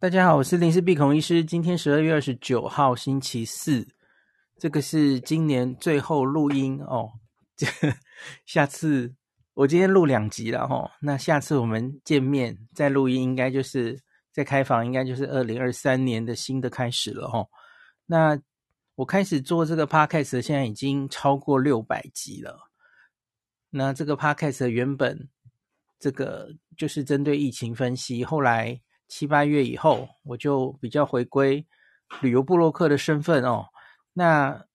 [0.00, 1.44] 大家好，我是林氏璧孔医师。
[1.44, 3.84] 今天十二月二十九号，星期四，
[4.56, 7.10] 这个是今年最后录音哦。
[7.56, 7.66] 这
[8.46, 9.12] 下次
[9.54, 14.00] 我今天录两集了哦，那下次我们见面再录音，应该就是
[14.30, 17.48] 在开房，应该就是二零二三年的新的开始了哦。
[18.06, 18.40] 那
[18.94, 22.70] 我开始做这个 podcast，现在已经超过六百集了。
[23.70, 25.28] 那这个 podcast 原本
[25.98, 28.80] 这个就是针对疫情分析，后来。
[29.08, 31.66] 七八月以后，我就比较回归
[32.20, 33.68] 旅游部落客的身份哦。
[34.12, 34.66] 那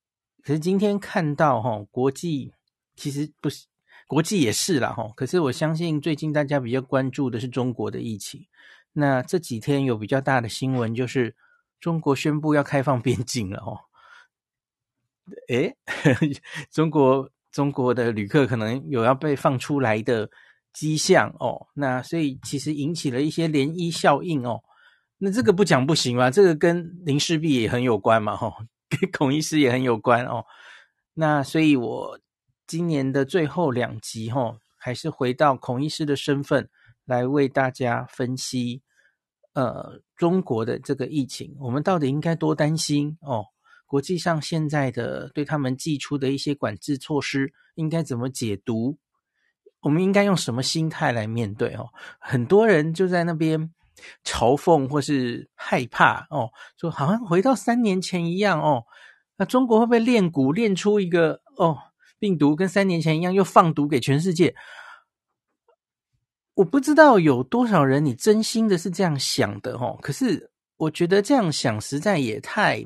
[0.42, 2.52] 可是今天看到哈、哦，国际
[2.96, 3.68] 其实不是
[4.08, 5.12] 国际也是啦哈。
[5.16, 8.48] 可是我相信最近大家比较关注的是中国的疫情。
[8.94, 11.36] 那这几天有比较大的新闻，就是
[11.80, 13.80] 中国宣布要开放边境了哦。
[15.48, 15.78] 诶，
[16.72, 20.30] 中国中国的旅客可能有要被放出来的。
[20.74, 24.60] 迹象哦，那所以其实引起了一些涟漪效应哦。
[25.20, 28.54] 那这个不讲不行嘛，这个跟林氏璧也很有关嘛，吼、哦，
[28.90, 30.44] 跟孔医师也很有关哦。
[31.14, 32.20] 那所以我
[32.68, 36.68] 今年的最后两集吼、哦，还是回到孔医师的身份
[37.06, 38.82] 来为大家分析，
[39.54, 43.46] 呃，中国的这个疫情，我们到底应该多担心哦？
[43.86, 48.98] 国际上现在的对他们寄出的一些管制措施，应该怎么解读？
[49.84, 51.90] 我们应该用什么心态来面对哦？
[52.18, 53.70] 很多人就在那边
[54.24, 58.86] 嘲讽或是害怕哦，说好像回到三年前一样哦。
[59.36, 61.78] 那中国会不会练蛊练出一个哦
[62.18, 64.56] 病毒跟三年前一样，又放毒给全世界？
[66.54, 70.00] 我不知道有多少人你真心的是这样想的哦。
[70.02, 72.86] 可是我觉得这样想实在也太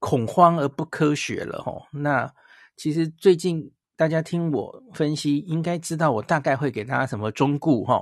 [0.00, 1.86] 恐慌而不科学了哦。
[1.92, 2.34] 那
[2.76, 3.70] 其实最近。
[3.98, 8.00] 大家听我分析，应该知道我大概会给大家什么忠告哈。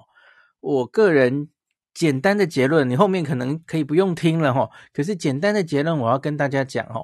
[0.61, 1.48] 我个人
[1.94, 4.69] 简单的结论，你后面可能可以不用听了哈。
[4.92, 7.02] 可是简单的结论，我要跟大家讲哦。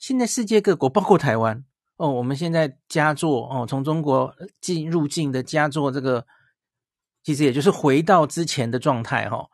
[0.00, 1.64] 现在世界各国，包括台湾
[1.98, 6.26] 哦，我们现在加做哦，从中国进入境的加做这个，
[7.22, 9.46] 其实也就是回到之前的状态哈。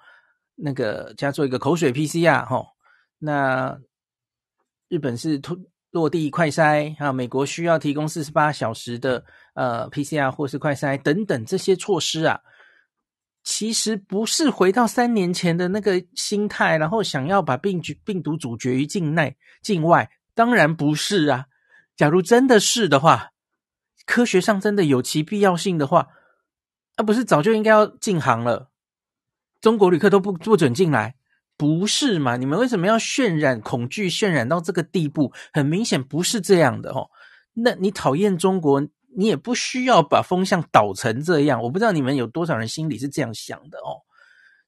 [0.55, 2.65] 那个加做一个口水 PCR 哈，
[3.19, 3.79] 那
[4.89, 5.59] 日本是突。
[5.93, 12.41] 落地快筛啊，美国需要提供四十八小时的呃 PCR 或是快筛等等这些措施啊，
[13.45, 21.47] 其实不是回到三年前的那个心态，然后想要把病毒病毒阻绝于境内境外，当然不是啊。
[21.95, 23.33] 假如真的是的话，
[24.07, 26.09] 科学上真的有其必要性的话，
[26.97, 28.71] 那不是早就应该要禁航了？
[29.61, 31.17] 中国旅客都不不准进来。
[31.63, 32.37] 不是嘛？
[32.37, 35.33] 你们为什么要渲染恐惧，渲染到这个地步？
[35.53, 37.09] 很明显不是这样的哦。
[37.53, 38.81] 那你讨厌中国，
[39.17, 41.63] 你也不需要把风向倒成这样。
[41.63, 44.03] 我不知道你们有多少人心里是这样想的哦。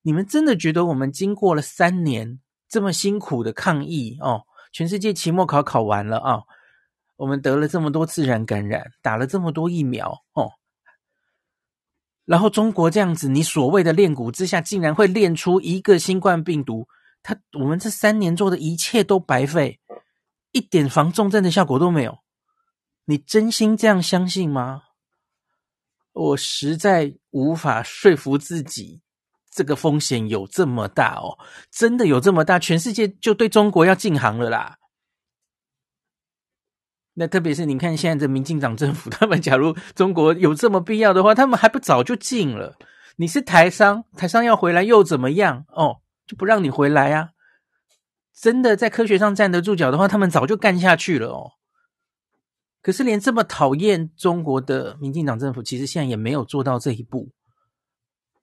[0.02, 2.38] 你们真的觉得我们经过了三年
[2.68, 6.42] 这么辛苦的抗疫哦，全世界期末考考完了啊，
[7.16, 10.52] 我们得了这么多自然感染，打了这么多疫苗哦。
[12.24, 16.88] 然后中国这样子，你所谓的练蛊之下，竟然会练出一个新冠病毒，
[17.22, 19.78] 他我们这三年做的一切都白费，
[20.52, 22.18] 一点防重症的效果都没有。
[23.04, 24.82] 你真心这样相信吗？
[26.12, 29.02] 我实在无法说服自己，
[29.50, 31.36] 这个风险有这么大哦，
[31.70, 34.78] 真的有这么大，全世界就对中国要禁航了啦。
[37.14, 42.76] 那特别是你看现在的民进党政府，他们假如中国有这么必要的话，他们还不早就禁了？
[43.16, 45.64] 你是台商，台商要回来又怎么样？
[45.68, 47.30] 哦，就不让你回来啊！
[48.34, 51.52] 真的在科学上站得住脚的话，他们早就干下去了哦。
[52.82, 57.30] 可是连这么讨厌中国的民进党政府，其实现在也没有做到这一步。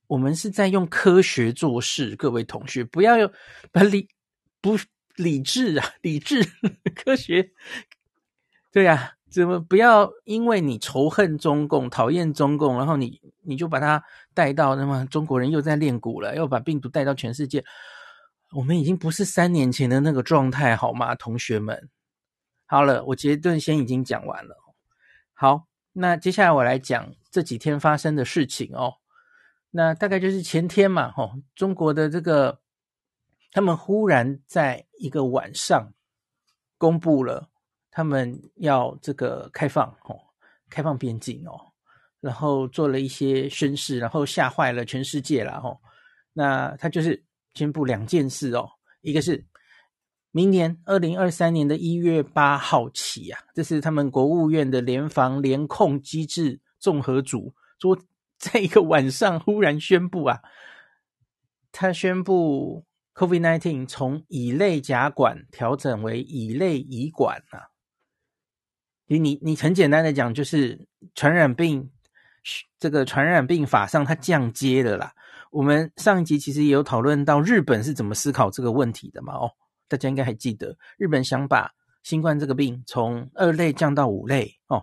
[0.06, 3.30] 我们是在用科学做事，各位同学，不要用
[3.70, 4.08] 把理
[4.62, 4.78] 不
[5.16, 6.42] 理智啊，理智
[6.96, 7.50] 科学。
[8.72, 14.02] 对呀、怎么不要因为你仇恨中共、讨厌中共，然后你你就把它
[14.32, 17.62] 带到那么中国人又在练蛊了，又把病毒带到全世界。
[18.52, 21.90] 我们已经不是三年前的那个状态，好吗，同学们？
[22.64, 24.56] 好了，我结论先已经讲完了。
[25.34, 28.94] 好，那接下来我来讲这几天发生的事情哦。
[29.70, 32.60] 那大概就是前天嘛，吼，中国的这个
[33.52, 35.92] 他们忽然在一个晚上
[36.78, 37.50] 公布了。
[37.94, 40.18] 他们要这个开放哦，
[40.70, 41.60] 开放边境哦，
[42.20, 45.78] 然后做了一些宣示，然后吓坏了全世界了哦。
[46.32, 47.22] 那他就是
[47.52, 48.66] 宣布两件事哦，
[49.02, 49.44] 一个是
[50.30, 57.94] 明年二零二三年的一月八号起啊，这是他们国务院的联防联控机制综合组昨，
[58.40, 60.40] 在一个晚上忽然宣布啊，
[61.70, 67.68] 他宣布 COVID-19 从乙类甲管调整为乙类乙管啊。
[69.06, 71.90] 你你你很简单的讲，就是传染病
[72.78, 75.12] 这个传染病法上它降阶了啦。
[75.50, 79.34] 我们上一集其实也有讨论到日本是怎么思考这个问题的嘛？
[79.34, 79.50] 哦，
[79.86, 81.70] 大家应该还记得，日本想把
[82.02, 84.82] 新冠这个病从二类降到五类哦，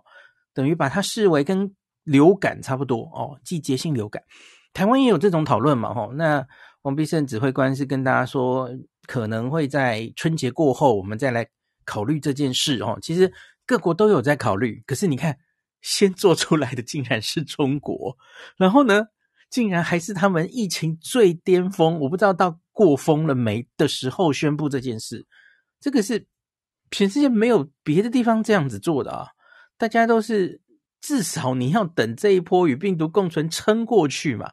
[0.54, 4.22] 等于把它视为跟流感差不多哦，季节性流感。
[4.72, 5.90] 台湾也有这种讨论嘛？
[5.90, 6.46] 哦，那
[6.84, 8.70] 王必胜指挥官是跟大家说，
[9.08, 11.48] 可能会在春节过后我们再来
[11.84, 13.00] 考虑这件事哦。
[13.02, 13.34] 其实
[13.70, 15.38] 各国都有在考虑，可是你看，
[15.80, 18.18] 先做出来的竟然是中国，
[18.58, 19.10] 然后呢？
[19.52, 25.28] 竟然还是他们疫情最巅峰，我不知道到过峰了没的时候宣布这件事，
[25.80, 26.26] 这个是
[26.90, 29.28] 全世界没有别的地方这样子做的啊！
[29.78, 30.62] 大家都是
[31.00, 34.52] 至少你要等这一波与病毒共存撑过去嘛，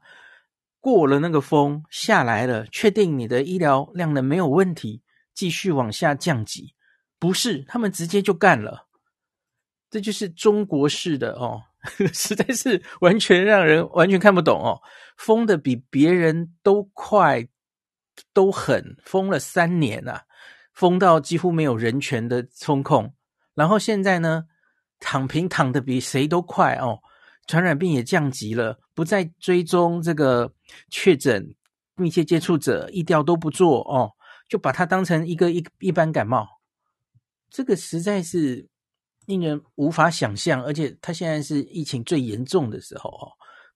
[0.80, 5.02] 过了那个峰下来了，确定你的医疗量能没有问题，
[5.34, 6.74] 继续往下降级，
[7.18, 8.85] 不是他们直接就干了，
[9.90, 11.62] 这就是中国式的哦。
[12.12, 14.82] 实在是完全让人完全看不懂哦，
[15.16, 17.46] 封的比别人都快，
[18.32, 20.24] 都狠，封了三年啊，
[20.72, 23.14] 封到几乎没有人权的封控，
[23.54, 24.46] 然后现在呢，
[24.98, 26.98] 躺平躺的比谁都快哦，
[27.46, 30.52] 传染病也降级了，不再追踪这个
[30.90, 31.54] 确诊
[31.94, 34.10] 密切接触者，一调都不做哦，
[34.48, 36.48] 就把它当成一个一一般感冒，
[37.48, 38.66] 这个实在是。
[39.26, 43.28] 令人无法想象，而且他现在是疫情最严重的时候哦，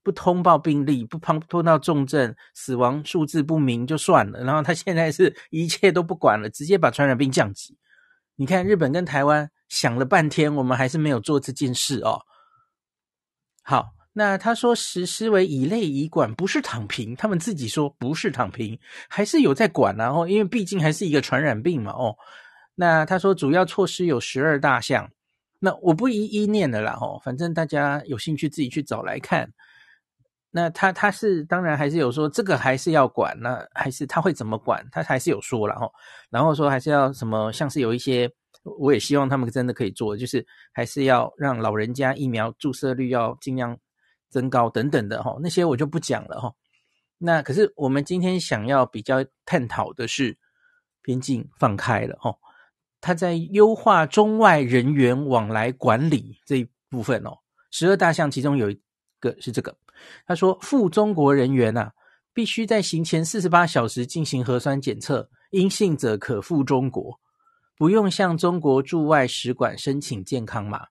[0.03, 7.77] 不通报病例，不碰碰到重症，死亡数字不明就算了，然后他现在是一切都不管了，直接把传染病降级。
[8.37, 12.23] 你看日本跟台湾想了半天，我们还是没有做这件事哦。
[13.63, 22.17] 好，那他说实施为乙类乙管，不是躺平，他们自己说不是躺平，还是有在管，然后因为毕竟还是一个传染病嘛哦。
[22.77, 25.11] 那他说主要措施有十二大项。
[25.63, 29.53] 那我不一一念了啦，吼，反正大家有兴趣自己去找来看。
[30.51, 35.93] 那他他是当然还是有说这个还是要管，那还是他会怎么管，他还是有说了吼，
[36.31, 38.29] 然后说还是要什么，像是有一些，
[38.65, 43.79] 我也希望他们真的可以做，就是还是要让老人家疫苗注射率要尽量
[44.29, 46.57] 增高等等的吼，那些我就不讲了吼。
[47.19, 50.37] 那可是我们今天想要比较探讨的是
[51.03, 52.39] 边境放开了吼。
[53.01, 57.39] 他在优化中外人员往来管理这一部分哦，
[57.71, 58.79] 十二大项其中有一
[59.19, 59.77] 个是这个，
[60.27, 61.93] 他说赴中国人员、啊，
[62.35, 67.19] 必须在行前四十八小时进行核酸检测，阴性者可赴中国，
[67.77, 70.89] 不用向中国驻外使馆申请健康码。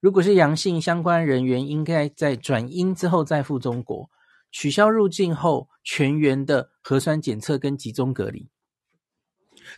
[0.00, 4.08] 如果是阳性相关人员，应该在转阴之后再赴中国，
[4.50, 8.48] 取消入境后全员的核酸检测跟集中隔离。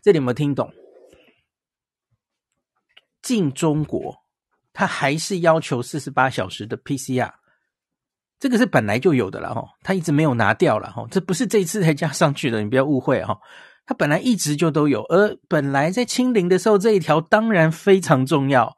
[0.02, 0.72] 这里有没有听懂？
[3.22, 4.16] 进中国，
[4.72, 7.32] 他还是要求四十八小时的 PCR，
[8.38, 13.38] 这个是本来就有的了哈，他一直没有拿掉了哈，这不是这一次才加上去的，你不要误会哈，
[13.84, 18.76] 他本来一直就都有，而本来在清零的时候这一条当然非常重要，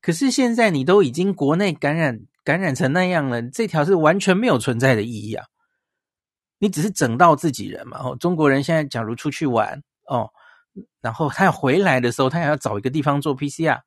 [0.00, 5.44] 可是现在你都已经国内感染感染成那样了，这条是完全没有存在的意义啊，
[6.58, 10.30] 你只是整到自己人嘛，哦，中国人现在假如出去玩哦。
[11.00, 13.80] 然后他要回来的时候，他还要找一个地方做 PCR，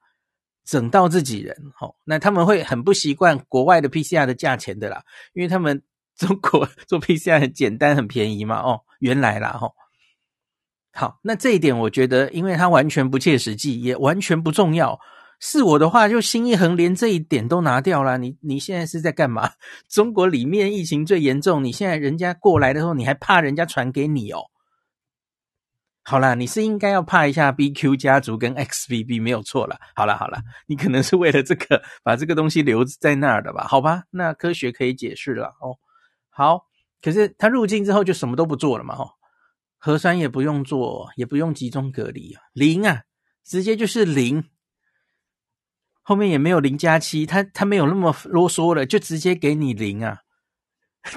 [0.65, 1.55] 整到自己人。
[1.79, 5.03] 哦，那他们会很不习惯国外的 PCR 的价钱的啦，
[5.33, 5.81] 因为他们
[6.17, 8.59] 中国做 PCR 很简单、很便宜嘛。
[8.61, 9.73] 哦，原来啦，吼。
[10.93, 14.99] 好，那这一点我觉得，因为它完全不切实际，也完全不重要。
[15.39, 18.17] 是我的话，就心一横，连这一点都拿掉了。
[18.17, 19.51] 你你现在是在干嘛？
[19.87, 24.45] 中国里面疫情最严重，你现在人家过来的时候，你还怕人家传给你哦？
[26.09, 29.77] 好啦，你是应该要怕一下 BQ 家族跟 XBB 没有错了。
[29.93, 33.67] 好了好了，你可能是为了这个把这个东西留在那儿的吧？
[33.67, 35.75] 好吧，那科学可以解释了哦。
[36.29, 36.61] 好，
[37.01, 38.95] 可是他入境之后就什么都不做了嘛？
[38.95, 39.09] 哦，
[39.77, 43.01] 核酸也不用做，也不用集中隔离啊，零啊，
[43.43, 44.45] 直接就是零。
[46.03, 50.19] 后面也没有零加七，他他没有那么啰嗦了，就直接给你零啊。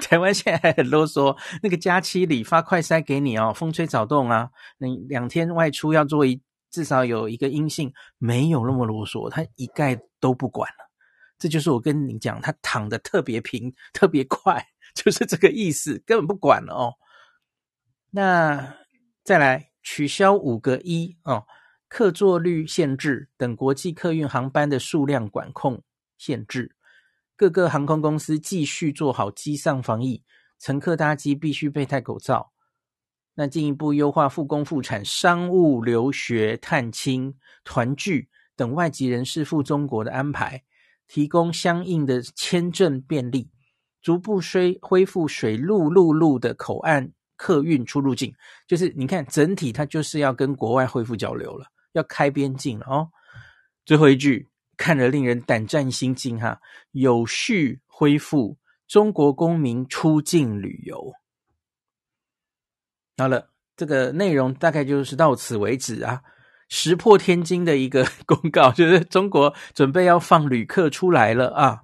[0.01, 10.89] 台湾现在还很啰嗦，那个假期里发快筛给你哦，风吹草动啊，你两天外出要做一至少有一个阴性，没有那么啰嗦，他一概都不管了。
[11.37, 16.93] 这就是我跟你讲，他躺得特别平，特别快， 就是这个意思，根本不管了哦。
[18.11, 18.75] 那
[19.23, 21.45] 再来取消五个一哦，
[21.87, 25.83] 客座率限制等国际客运航班的数量管控
[26.17, 26.75] 限制。
[27.41, 30.21] 各个航空公司继续做好机上防疫，
[30.59, 32.51] 乘客搭机必须佩戴口罩，
[33.33, 40.61] 那进一步优化复工复产、商务、留学、探亲、团聚等外籍人士赴中国的安排，
[41.07, 43.49] 提供相应的签证便利，
[44.03, 48.31] 逐步恢恢复水陆陆路的口岸客运出入境。
[48.67, 53.09] 就是你看，整体它就是要跟国外恢复交流了，要开边境了哦。
[53.83, 54.50] 最后一句
[54.81, 56.59] 看着令人胆战心惊哈，
[56.89, 58.57] 有序恢复
[58.87, 61.13] 中国公民出境旅游。
[63.17, 66.23] 好了，这个内容大概就是到此为止啊。
[66.67, 71.83] 石破天惊的一个公告，就是中国准备要放旅客出来了啊，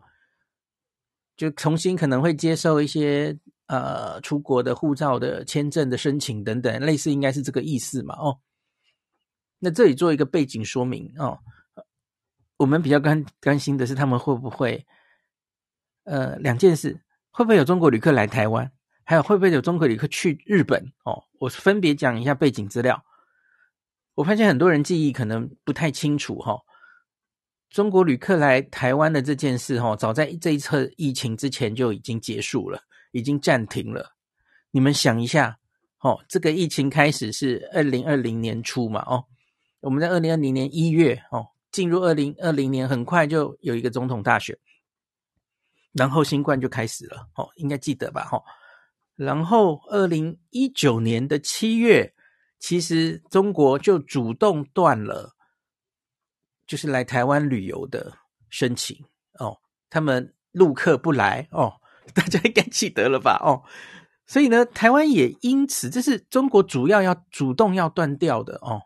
[1.36, 3.38] 就重新可能会接受一些
[3.68, 8.16] 呃出国的护照的签证的申请等等，类似应该是这个意思嘛。
[8.16, 8.40] 哦，
[9.60, 11.38] 那这里做一个背景说明哦，
[12.58, 14.86] 我们比较关关心的是他们会不会
[16.04, 17.00] 呃两件事，
[17.32, 18.72] 会不会有中国旅客来台湾？
[19.04, 20.92] 还有会不会有中国旅客去日本？
[21.06, 23.02] 哦，我分别讲一下背景资料。
[24.16, 26.62] 我发现很多人记忆可能不太清楚哈、哦。
[27.70, 34.16] 中国旅客来台湾的这件事哈、哦，早在这一次疫情之前就已经结束了，已经暂停了。
[34.72, 35.60] 你们想一下，
[36.00, 39.02] 哦，这个疫情开始是二零二零年初嘛？
[39.06, 39.24] 哦，
[39.82, 44.58] 我们在二零二零年一月哦，进入二零二零年，很快就有一个总统大选，
[45.94, 47.28] 然后新冠就开始了。
[47.36, 48.24] 哦，应该记得吧？
[48.24, 48.44] 哈、哦。
[49.16, 52.16] 然后，二零一九年的七月，
[52.58, 55.36] 其实中国就主动断了，
[56.66, 58.12] 就是来台湾旅游的
[58.50, 58.98] 申请
[59.38, 59.60] 哦。
[59.88, 61.74] 他们陆客不来哦，
[62.16, 63.40] 大家应该记得了吧？
[63.46, 63.62] 哦，
[64.26, 68.82] 所以呢，台湾也因此，这是中国主要要主动要断掉的哦。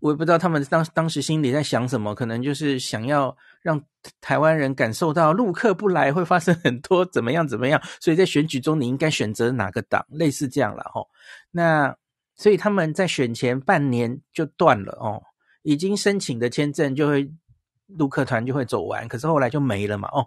[0.00, 3.82] 我也不知道他们当当时心里在想什么，可能就是想要让
[4.20, 11.06] 台湾人感受到陆客不来会发生很多怎么样怎么样，所以在选举中你应该选择哪个党，类似这样了哦。
[11.50, 11.96] 那
[12.36, 15.20] 所以他们在选前半年就断了哦，
[15.62, 17.28] 已经申请的签证就会
[17.86, 20.26] 陆客团就会走完，可是后来就没了嘛哦。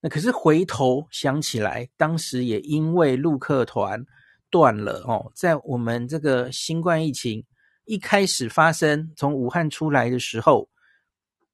[0.00, 4.04] 那可是回头想起来，当时也因为陆客团
[4.50, 7.44] 断了哦，在我们这个新冠疫情。
[7.88, 10.68] 一开始发生从武汉出来的时候，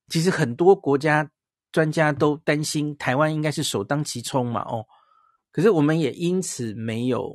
[0.09, 1.31] 其实很多国家
[1.71, 4.85] 专家都担心台湾应该是首当其冲嘛，哦，
[5.53, 7.33] 可是我们也因此没有，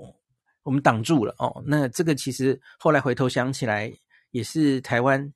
[0.63, 1.63] 我们挡住了哦。
[1.65, 3.89] 那这个其实后来回头想起来，
[4.32, 5.34] 也是台湾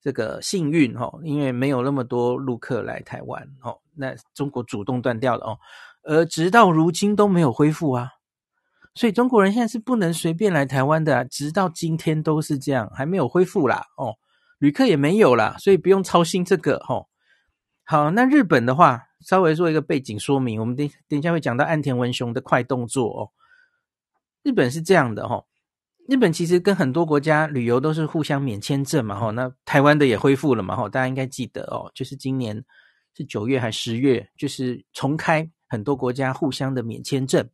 [0.00, 5.58] 这个幸运哦，因为没有那么多陆客来台湾哦，那中国主动断掉了哦，
[6.02, 8.10] 而直到如今都没有恢复啊。
[8.94, 14.14] 所以中国人现在是不能随便来台湾的，直到今天都是这样，还没有恢复啦哦，
[14.58, 17.08] 旅客也没有啦，所以不用操心这个哦。
[17.82, 23.30] 好，那日本的话，稍微做一个背景说明，我们等等一下会讲到岸田文雄的快动作哦。
[24.42, 25.44] 日本是这样的哈，
[26.08, 32.64] 日本其实跟很多国家旅游都是互相免签证嘛哈，那台湾的也恢复了嘛哈，大家应该记得哦，就是今年
[33.16, 37.48] 是九月还是十月，就是重开很多国家互相的免签证。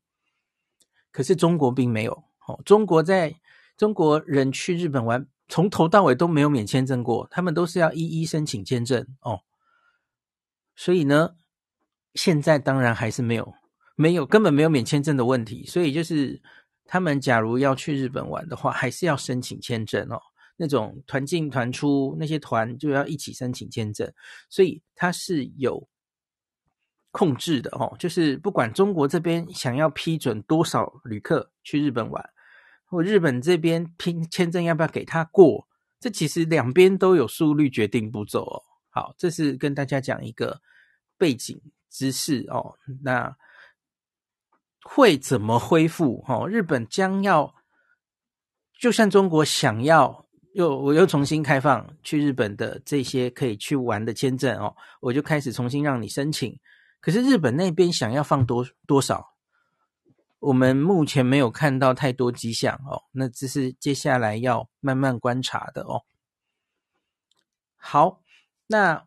[1.12, 3.34] 可是中国并没有哦，中国在
[3.76, 9.40] 中国人去日本玩，从头到尾都没有免签证过，他们都是要一一申请签证哦。
[10.76, 11.34] 所以呢，
[12.14, 13.54] 现在当然还是没有，
[13.96, 15.64] 没有根本没有免签证的问题。
[15.66, 16.40] 所以就是
[16.84, 20.20] 他们假如要去日本玩的话，还是要申请签证哦。
[20.56, 24.12] 那种团进团出那些团就要一起申请签证，
[24.48, 25.88] 所以它是有。
[27.12, 32.30] 控制的哦，就是不管中国这边想要批准多少旅客去日本玩，
[32.84, 35.66] 或日本这边批签证要不要给他过，
[35.98, 38.62] 这其实两边都有速率决定步骤哦。
[38.90, 40.60] 好，这是跟大家讲一个
[41.18, 42.76] 背景知识哦。
[43.02, 43.36] 那
[44.82, 46.24] 会怎么恢复？
[46.28, 47.54] 哦，日本将要，
[48.78, 56.56] 就算中国想要又我又重新开放去日本的这些可以去玩的签证哦，我就开始重新让你申请。
[57.00, 59.34] 可是日本那边想要放多多少？
[60.38, 66.04] 我们目前没有看到太多迹象哦，那这是接下来要慢慢观察的哦。
[67.76, 68.22] 好，
[68.66, 69.06] 那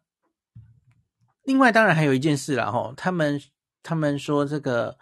[1.42, 3.42] 另外当然还有一件事了哈，他们
[3.82, 5.00] 他们说这个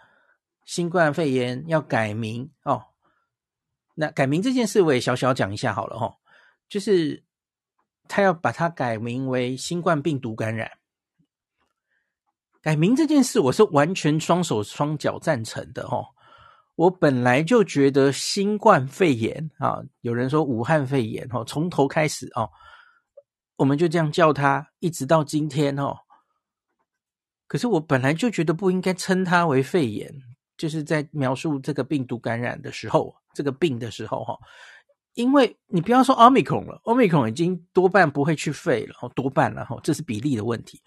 [0.64, 2.86] 新冠肺炎要改名哦，
[3.94, 6.16] 那改名这件事我也小小讲一下好了哈，
[6.66, 7.22] 就是
[8.08, 10.78] 他要把它改名为新冠病毒感染。
[12.62, 16.06] 改名这件事，我是完全双手双脚赞成的哦。
[16.76, 22.48] 我本来就觉得新冠肺炎啊，有人说武汉肺炎哦，从头开始哦，
[23.56, 25.96] 我们就这样叫它，一直到今天哦。
[27.48, 30.14] 可是我本来就觉得不应该称它为肺炎，
[30.56, 34.38] 就是在描述这个病毒感染的时候，这个病的时候哈，
[35.14, 40.80] 因为你不要说 Omicron 了，Omicron 已经多半不会去肺了，多半了哈，这是比例的问题。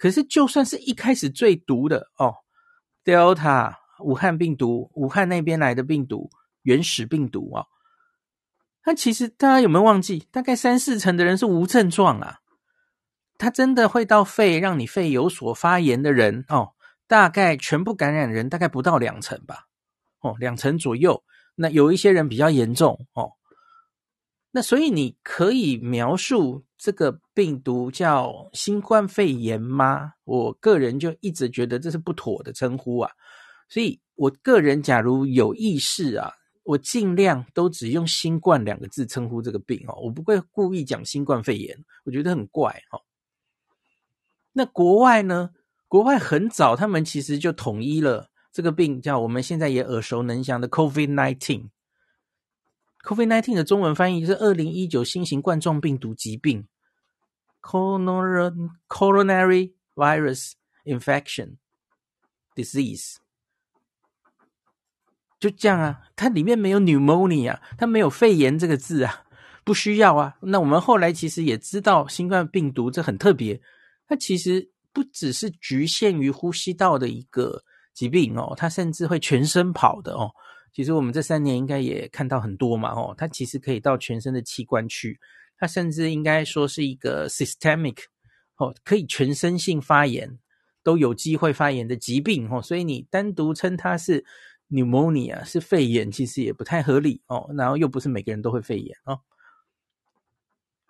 [0.00, 2.36] 可是就算是一开始最毒的哦
[3.04, 6.30] ，Delta 武汉病毒，武汉那边来的病毒，
[6.62, 7.66] 原始病毒啊，
[8.86, 12.38] 那其实大家有没有忘记，大概三四成的人是无症状啊，
[13.36, 16.72] 他真的会到肺让你肺有所发炎的人哦，
[17.06, 19.66] 大概全部感染人大概不到两成吧，
[20.20, 21.22] 哦，两成左右。
[21.56, 23.32] 那有一些人比较严重哦，
[24.50, 30.12] 那所以你可以描述这个病毒叫新冠肺炎吗？
[30.24, 33.10] 我个人就一直觉得这是不妥的称呼啊，
[33.68, 36.32] 所以我个人假如有意识啊，
[36.64, 43.00] 我尽量都只用新冠两个字称呼这个病哦，我不会故意讲新冠肺炎，我觉得很怪哦。
[44.52, 45.50] 那国外呢？
[45.86, 48.30] 国外很早他们其实就统一了。
[48.52, 51.68] 这个病叫我们现在也耳熟能详的 COVID-19。
[53.04, 56.66] COVID-19 的中文翻译是二零一九新型冠状病毒疾病
[57.62, 60.52] （Coronary Virus
[60.84, 61.56] Infection
[62.54, 63.16] Disease）。
[65.38, 69.24] 就这样啊，它里面没有 pneumonia，它没有肺炎这个字啊，
[69.64, 70.36] 不需要啊。
[70.42, 73.60] 那我们后来其实也知道，新冠病毒这很特别，
[74.06, 77.64] 它其实不只是局限于呼吸道的一个。
[77.92, 80.30] 疾病哦，它甚至会全身跑的哦。
[80.72, 85.18] 其实我们这三年应该也看到很多嘛哦，它其实可以到全身的器官去，
[85.58, 87.96] 它甚至应该说是一个 systemic
[88.56, 90.38] 哦，可以全身性发炎，
[90.82, 92.62] 都有机会发炎的疾病哦。
[92.62, 94.24] 所以你单独称它是
[94.70, 97.50] pneumonia 是肺炎，其实也不太合理哦。
[97.56, 99.20] 然后又不是每个人都会肺炎哦。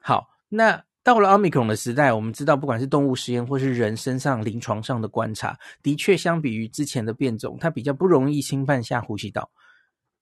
[0.00, 0.84] 好，那。
[1.02, 9.50] 到了奥密克戎的时代，我们知道，不管是动物实验或是人身上临床上的观察，的确相比于之前的变种，它比较不容易侵犯下呼吸道。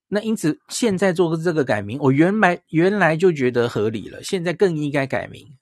[0.08, 5.56] 那因此，现在做这个改名，我原来原来就觉得合理了，现在更应该改名。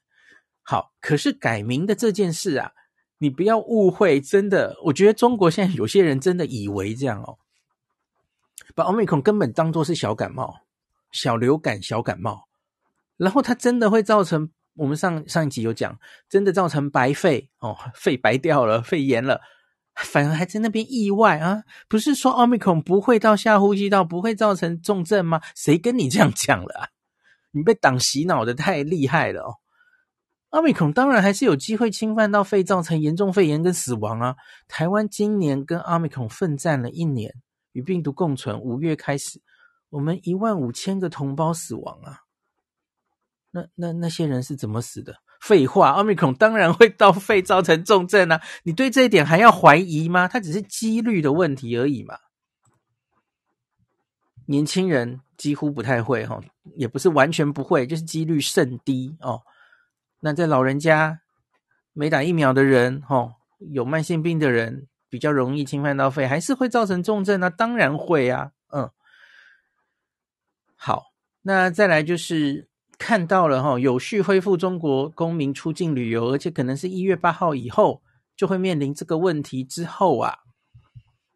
[0.63, 2.73] 好，可是改名的这件事啊，
[3.19, 7.39] 你不要误会，真的，我觉得中国现在有些人真的以为这样哦，
[8.75, 10.63] 把奥密克戎根本当作是小感冒、
[11.11, 12.49] 小流感、小感冒，
[13.17, 14.51] 然后它真的会造成。
[14.79, 19.41] 我们上上一集有讲，真的造成白肺哦，肺白掉了，肺炎了，
[19.97, 21.63] 反而还在那边意外啊？
[21.89, 25.41] 不是说奥密克戎不会到下呼吸道，不会造成重症吗？
[25.55, 26.89] 谁跟你这样讲了啊？
[27.53, 29.55] 你被党洗脑的太厉害了哦！
[30.51, 34.37] 奥密克戎当然还是有机会侵犯到肺，造成严重肺炎跟死亡啊！
[34.69, 37.33] 台湾今年跟奥密克戎奋战了一年，
[37.73, 39.41] 与病毒共存，五月开始，
[39.89, 42.21] 我们一万五千个同胞死亡啊！
[43.57, 45.17] 那那那些人是怎么死的？
[45.41, 48.43] 废话，奥密克戎当然会到肺造成重症啊！
[48.65, 50.29] 你对这一点还要怀疑吗？
[50.29, 52.19] 它只是几率的问题而已嘛。
[54.47, 56.41] 年轻人几乎不太会哈，
[56.75, 59.43] 也不是完全不会，就是几率甚低哦。
[60.21, 61.21] 那在老人家
[61.93, 67.49] 没打疫苗的人哈，有慢性病的人比较容易侵犯到肺，还是会造成重症啊？
[67.51, 68.91] 当然会啊，嗯。
[70.75, 71.05] 好，
[71.43, 72.69] 那再来就是。
[72.99, 78.03] 看到了哈，有序恢复中国公民出境旅游，而且可能是一月八号以后
[78.35, 80.39] 就会面临这个问题之后啊，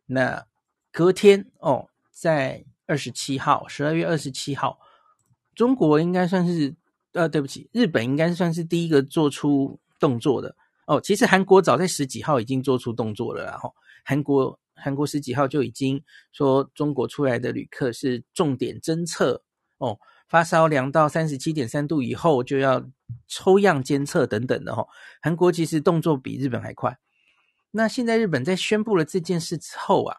[0.06, 0.46] 那
[0.90, 4.80] 隔天哦，在二十七号，十二月二十七号，
[5.54, 6.74] 中国应该算是
[7.12, 10.54] 呃，对不起，日本应该算是第一个做出动作的
[10.86, 11.00] 哦。
[11.00, 19.42] 其实韩国早在十几号已经做出动作了，然后韩国韩国十几号就已经说中国出来的旅客是重点侦测
[19.78, 19.98] 哦。
[20.30, 22.88] 发烧量到三十七点三度以后，就要
[23.26, 24.86] 抽样监测等等的哈。
[25.20, 26.96] 韩国其实动作比日本还快。
[27.72, 30.18] 那现在日本在宣布了这件事之后啊，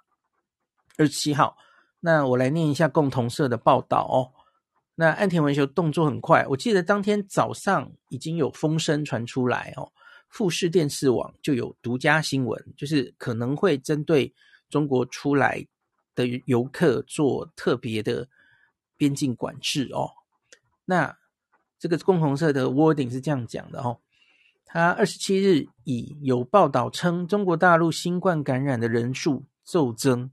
[0.97, 1.56] 二十七号，
[2.02, 4.36] 那我来念一下共同社的报道哦。
[4.95, 9.89] 那岸田文雄动作很快，我记得当天早上已经有风声传出来哦，
[10.28, 14.34] 富士电视网就有独家新闻，就是可能会针对
[14.69, 15.65] 中国出来
[16.13, 18.28] 的游客做特别的。
[19.02, 20.12] 边境管制哦，
[20.86, 21.18] 那
[21.80, 24.00] 这个共同社的 wording 是这样讲的哦，
[24.64, 30.30] 他二十七日以有报道称中国大陆新冠感染的人数骤增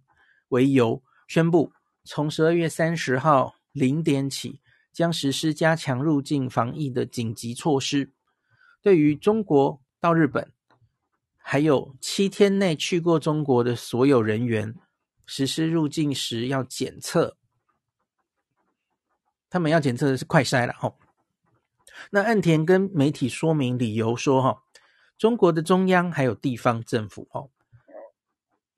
[0.49, 1.73] 为由，宣布
[2.05, 4.61] 从十二月三十号零点起
[4.93, 8.13] 将实施加强入境防疫的紧急措施，
[8.83, 10.53] 对于中国到日本
[11.39, 14.75] 还有七天内去过中国的所有人员，
[15.25, 17.39] 实施入境时要检测。
[19.51, 20.95] 他们要检测的是快筛了哈。
[22.11, 24.63] 那岸田跟媒体说明理由说哈，
[25.17, 27.51] 中国的中央还有地方政府哦，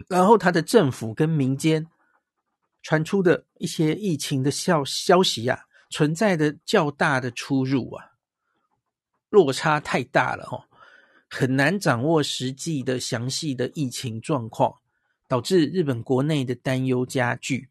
[0.09, 1.87] 然后他的政府跟民间
[2.83, 8.13] 传出的一些疫情的消消息啊，存在的较大的出入啊，
[9.29, 10.65] 落差太大了哦，
[11.29, 14.77] 很难掌握实际的详细的疫情状况，
[15.29, 17.70] 导致日本国内的担忧加剧。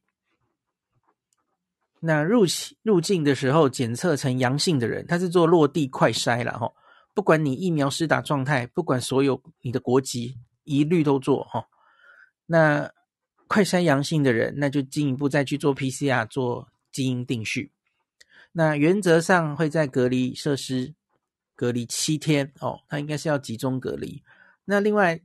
[2.02, 2.46] 那入
[2.82, 6.72] 入境的时候检测成阳性的人，他是做落地快筛了哈，
[7.14, 11.68] 不管你疫苗施打状态，不管所有你的国籍，一律都做哈。
[12.46, 12.92] 那
[13.48, 17.72] 快筛阳性的人，那就进一步再去做 PCR 做基因定序。
[18.52, 20.94] 那原则上会在隔离设施
[21.56, 24.24] 隔离七天哦，他应该是要集中隔离。
[24.66, 25.20] 那另外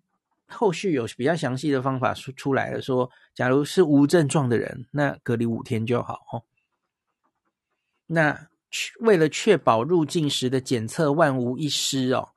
[0.47, 6.43] 后续有比较详细的方法出出来了，说假如是无症状的人，那隔离五天就好哦。
[8.07, 8.49] 那
[9.01, 12.31] 为了确保入境时的检测万无一失哦，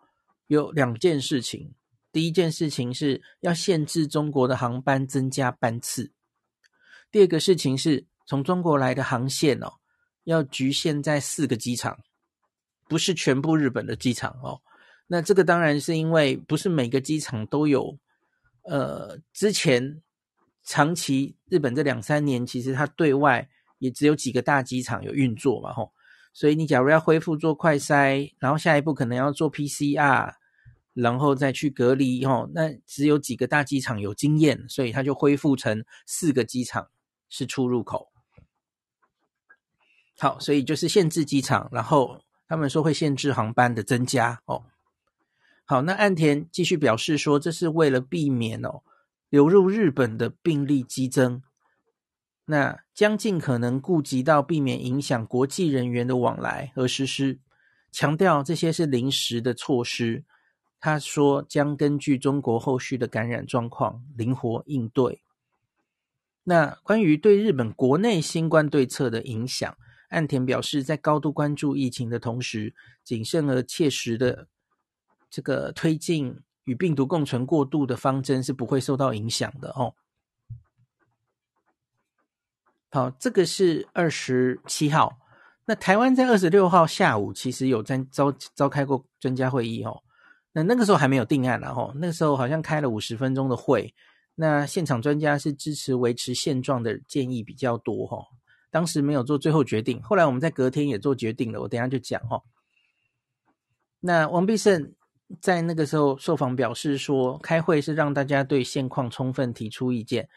[0.48, 1.74] 有两件事情。
[2.12, 6.12] 第一件事情是要限制中国的航班增加班次。
[7.12, 9.74] 第二个事情是从中国来的航线哦，
[10.24, 12.00] 要局限在四个机场，
[12.88, 14.62] 不是全部日本的机场哦。
[15.08, 17.98] 那这个当然是因为不是每个机场都有。
[18.64, 20.02] 呃，之前
[20.64, 23.50] 长期日本这两三年，其实它对外。
[23.80, 25.92] 也只有几个大机场有运作嘛，吼，
[26.34, 30.34] 所以你假如要恢复做快筛，然后下一步可能要做 PCR，
[30.94, 36.90] 然后再去隔离，吼，那只有几个大机场有经验，所以它就恢复成四个机场
[37.30, 38.10] 是出入口。
[40.20, 44.64] 好，所以就是限制机场，然后他们说会限制航班的增加，哦，
[45.66, 48.82] 好，那岸田继续表示说，这是为了避免哦
[49.30, 51.44] 流入日本的病例激增。
[52.50, 57.40] 那将尽可能顾及到避免影响国际人员的往来而实施，
[57.92, 60.24] 强调这些是临时的措施。
[60.80, 65.24] 他说将根据中国后续的感染状况灵活应对。
[66.44, 69.78] 那关于对日本国内新冠对策的影响，
[70.10, 74.48] 岸田表示，在高度关注疫情的同时，谨慎而切实的
[75.30, 79.96] 这个推进与病毒共存过渡的方针是不会受到影响的哦。
[82.98, 85.20] 好，这个是二十七号。
[85.66, 90.02] 那台湾在二十六号下午其实有在召召开过专家会议哦。
[90.52, 91.94] 那那个时候还没有定案了哦。
[91.98, 93.94] 那个时候好像开了五十分钟的会。
[94.34, 98.26] 那现场专家是支持维持现状的建议比较多哦。
[98.72, 101.62] 当时没有做最后决定，后来我们在隔天也做决定了。
[101.62, 102.42] 我等下就讲哦。
[104.00, 104.92] 那王必胜
[105.40, 110.28] 在那个时候受访表示说，开会是让大家对现况充分提出意见。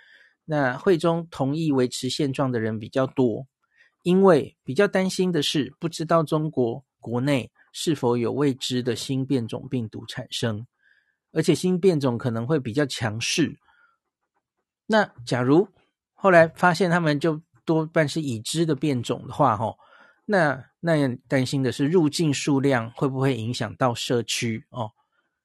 [0.52, 3.46] 那会中同意维持现状的人比较多，
[4.02, 10.66] 因为比较担心的是，不知道中国国内是否有未知的新变种病毒产生，
[11.30, 13.60] 而且新变种可能会比较强势。
[14.86, 15.68] 那假如
[16.14, 19.78] 后来发现他们就多半是已知的变种的话，吼，
[20.24, 24.90] 那那样担心的是入境数量会不会影响到社区哦？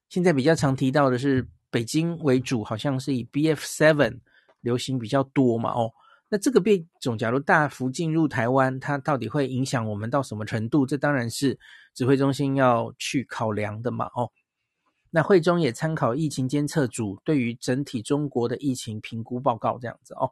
[0.09, 4.21] 现在比较常提到的是北京为主，好像是以 BF7。
[4.65, 5.89] 流行比较多嘛，哦，
[6.27, 10.85] 那这个变种假如大幅进入台湾，它到底会影响我们到什么程度？
[10.85, 11.57] 这当然是
[11.93, 14.29] 指挥中心要去考量的嘛，哦，
[15.11, 20.31] 那会中也参考疫情监测组对于整体中国的疫情评估报告这样子哦。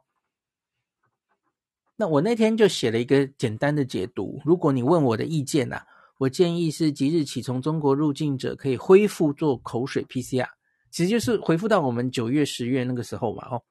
[1.96, 5.86] 那我那天就写了一个简单的解读，如果你问我的意见呐、啊，
[6.18, 10.48] 我建议是即日起从中国入境者可以恢复做口水 PCR，
[10.90, 13.62] 其实就是恢复到我们九月、十月那个时候嘛，哦。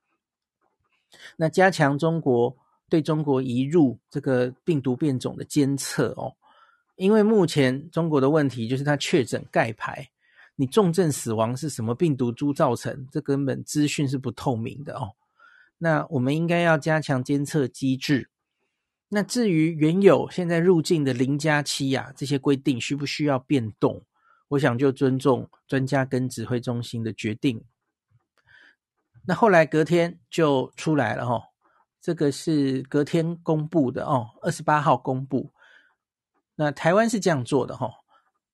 [1.38, 2.56] 那加强中国
[2.90, 6.36] 对中国移入这个病毒变种的监测哦，
[6.96, 10.10] 因为目前中国的问题就是它确诊盖牌，
[10.56, 15.14] 你重症死亡是什么病毒株造成，这根本资讯是不透明的哦。
[15.80, 18.30] 那我们应该要加强监测机制。
[19.10, 24.02] 那至于原有现在入境的零加七呀这些规定需不需要变动，
[24.48, 27.64] 我想就尊重专家跟指挥中心的决定。
[29.26, 31.42] 那后来隔天就出来了哈，
[32.02, 35.52] 这个是隔天公布的哦，二十八号公布。
[36.56, 37.90] 那台湾是这样做的哈，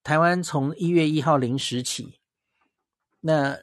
[0.03, 2.19] 台湾从一月一号零时起，
[3.21, 3.57] 那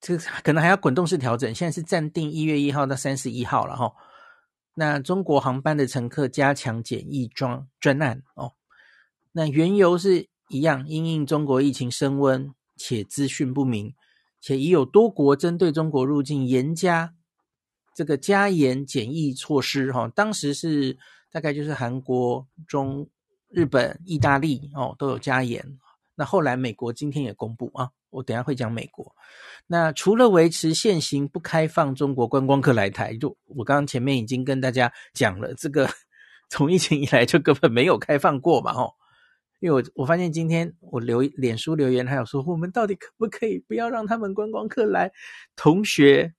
[0.00, 3.92] 这可能还要滚动式调整，现在是暂定一月一号到三十一号了哈。
[4.74, 8.52] 那中国航班的乘客加强检疫专专案哦，
[9.32, 13.94] 那缘由是一样，因应中国疫情升温且资讯不明。
[14.44, 17.14] 且已有多国针对中国入境严加
[17.96, 20.98] 这个加严检疫措施，哈，当时是
[21.32, 23.08] 大概就是韩国、中
[23.48, 25.78] 日本、意大利哦都有加严，
[26.14, 29.16] 那后来美国今天也公布啊，我等下会讲美国。
[29.66, 35.88] 那除了维持现行不开放中国观光客来台，就我刚刚前面已经跟大家讲了，这个
[36.50, 38.92] 从疫情以来就根本没有开放过嘛，吼。
[39.64, 45.10] 因为我我发现今天我留脸书留言还有说，我们到底可不可以不要让他们观光客来？
[45.56, 46.34] 同学，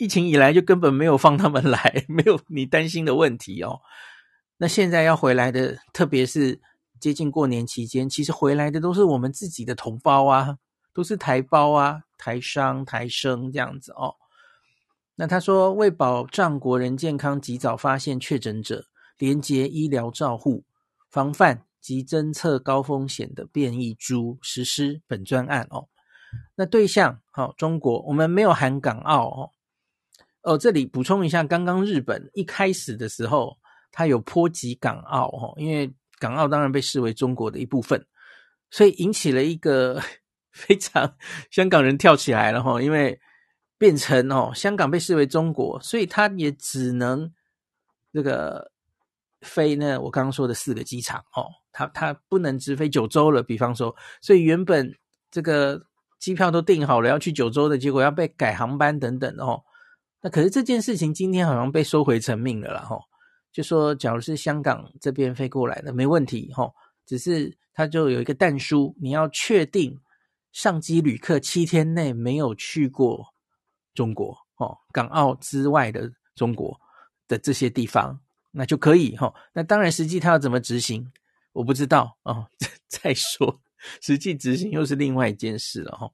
[0.00, 3.78] 疫情以来就根本没有放他们来， 没有你担心的问题哦。
[4.56, 6.60] 那现在要回来的，特别是
[6.98, 10.56] 接近过年期间，其实回来的都是我们自己的同胞啊，
[10.92, 12.00] 都是台胞啊。
[12.18, 14.14] 台商、台生这样子哦，
[15.16, 18.86] 那他说，为保障国人健康，及早发现确诊者，
[19.18, 20.64] 连结医疗照护、
[21.10, 25.88] 防范及侦测高风险的变异株，实施本专案哦。
[26.56, 29.50] 那对象好、哦，中国，我们没有含港澳哦。
[30.42, 33.56] 哦，这里补充一下，刚刚日本一开始的时候，
[33.92, 38.04] 它有波及港澳哦，因为港澳当然被视为中国的一部分，
[38.70, 40.02] 所以引起了一个。
[40.56, 41.18] 非常
[41.50, 43.20] 香港人跳起来了哈，因为
[43.76, 47.30] 变成哦，香港被视为中国，所以他也只能
[48.10, 48.72] 这个
[49.42, 50.00] 飞呢。
[50.00, 51.44] 我刚刚说的四个机场哦，
[51.76, 53.42] 他他不能直飞九州了。
[53.42, 54.94] 比方说，所以原本
[55.30, 55.86] 这个
[56.18, 59.62] 机票都订好了要去九州的，结果要被改航班等等哦。
[60.22, 62.98] 那可是这件事情今天好像被收回成命了啦哈，
[63.52, 66.72] 就说假如是香港这边飞过来的没问题哈，
[67.04, 70.00] 只是他就有一个但书，你要确定。
[70.52, 73.26] 上机旅客七天内没有去过
[73.92, 76.80] 中国哦，港澳之外的中国
[77.28, 78.18] 的这些地方，
[78.52, 79.34] 那就可以哈。
[79.52, 81.12] 那当然，实际他要怎么执行，
[81.56, 82.46] 我不知道哦。
[82.88, 83.60] 再说，
[84.00, 86.10] 实际执行又是另外一件事了哈。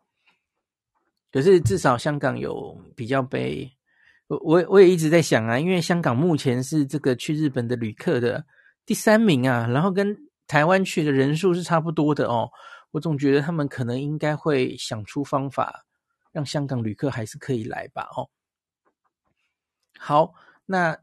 [1.30, 3.70] 可是至少香港有比较被
[4.26, 8.44] 我我我也一直在想啊，因为香港目前是这个去日本的旅客的
[8.86, 12.50] 第三名啊，然后跟台湾去的人数是差不多的哦。
[12.90, 15.84] 我总觉得他们可能应该会想出方法，
[16.32, 18.08] 让香港旅客还是可以来吧。
[18.16, 18.28] 哦，
[19.98, 20.34] 好，
[20.66, 20.98] 那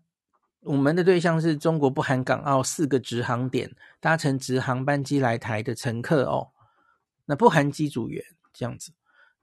[0.61, 6.49] 我们的对象是中国不含港澳四个直航点搭乘直航班机来台的乘客哦，
[7.25, 8.91] 那不含机组员这样子。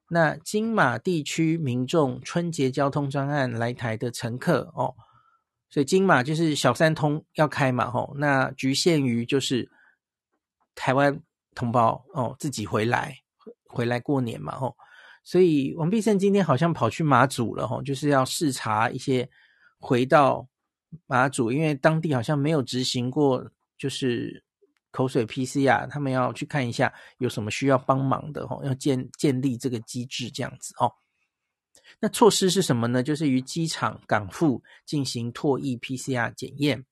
[0.08, 4.94] 那金马地区民众春节交通专案来台的乘客哦，
[5.68, 9.70] 所以金马就是小三通要开嘛，吼，那局限于就是
[10.74, 11.20] 台湾。
[11.58, 13.16] 同胞哦，自己回来
[13.64, 14.76] 回来过年嘛吼，
[15.24, 19.26] 所以王必胜今天好像跑去马祖了吼，就是要视察一些
[19.78, 20.46] 回到
[21.06, 24.42] 马祖，因为当地好像没有执行过，就是
[24.90, 30.92] 口水 PCR，他们要去看一下有什么需要帮忙的吼，要建建立这个机制这样子哦。
[32.00, 33.02] 那措施是什么呢？
[33.02, 36.84] 就是于机场港埠进行唾液 PCR 检验，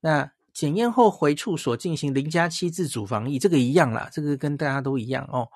[0.00, 0.32] 那。
[0.54, 5.48] 检验后回处所进行零加七自主防疫，这个一样啦，这个跟大家都一样哦。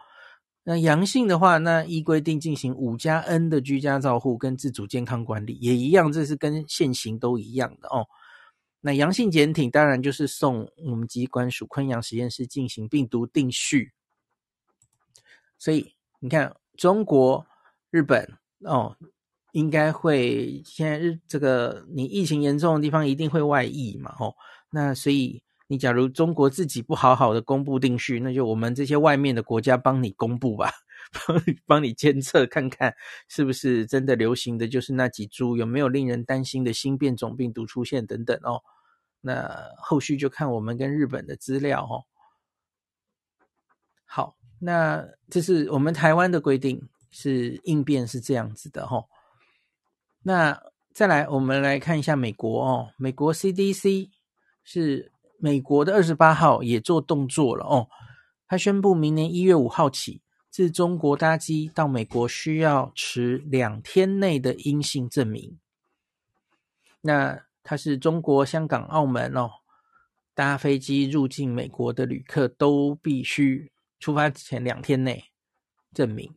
[0.70, 8.06] 那阳性的话，那依规定进行五加 N 的居家照护跟自主健康管理，也一样，这是跟现行都一样的哦。
[8.82, 13.92] 那阳性检体当然就是送我们机关署昆阳实验室进行病毒定序。
[15.58, 17.46] 所以你看，中国、
[17.90, 18.94] 日本哦，
[19.52, 24.34] 应该会现在日这个你疫情严重的地方一定会外溢嘛，哦。
[24.70, 30.72] 那所以，你假如中国自己不好好的公布定序，那就我们这些外面的国家帮你公布吧，
[31.26, 32.94] 帮帮你监测看看
[33.28, 38.62] 是不是真的流行的就是那几株，有没有令人担心的新变种病毒出现等等哦。
[39.20, 42.08] 那后续就看我们跟日本的资料哦。
[44.06, 49.04] 好，那这是我们台湾的规定，是应变是这样子的哦。
[50.22, 50.58] 那
[50.94, 54.08] 再来，我们来看一下美国哦，美国 CDC。
[54.70, 57.88] 是美国的二十八号也做动作了哦，
[58.46, 60.20] 他宣布明年一月五号起，
[60.50, 65.58] 自中国搭机到美国需要持两天内的阴性证明。
[67.00, 69.50] 那他是中国香港、澳门哦，
[70.34, 73.70] 搭飞机入境美国的旅客都必须
[74.00, 75.24] 出发前两天内
[75.94, 76.34] 证明。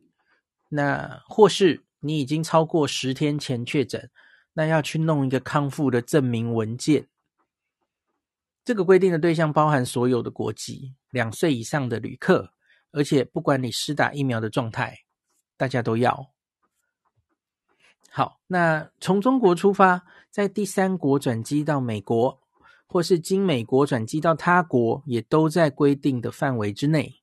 [0.68, 4.10] 那或是你已经超过十天前确诊，
[4.52, 7.08] 那要去弄一个康复的证明文件。
[8.64, 12.52] 这个规定的对象包含所有的国籍、两岁以上的旅客，
[12.92, 15.00] 而且不管你施打疫苗的状态，
[15.56, 16.30] 大家都要。
[18.08, 22.40] 好，那从中国出发，在第三国转机到美国，
[22.86, 27.20] 或是经美国转机到他国，也都在规定的范围之内。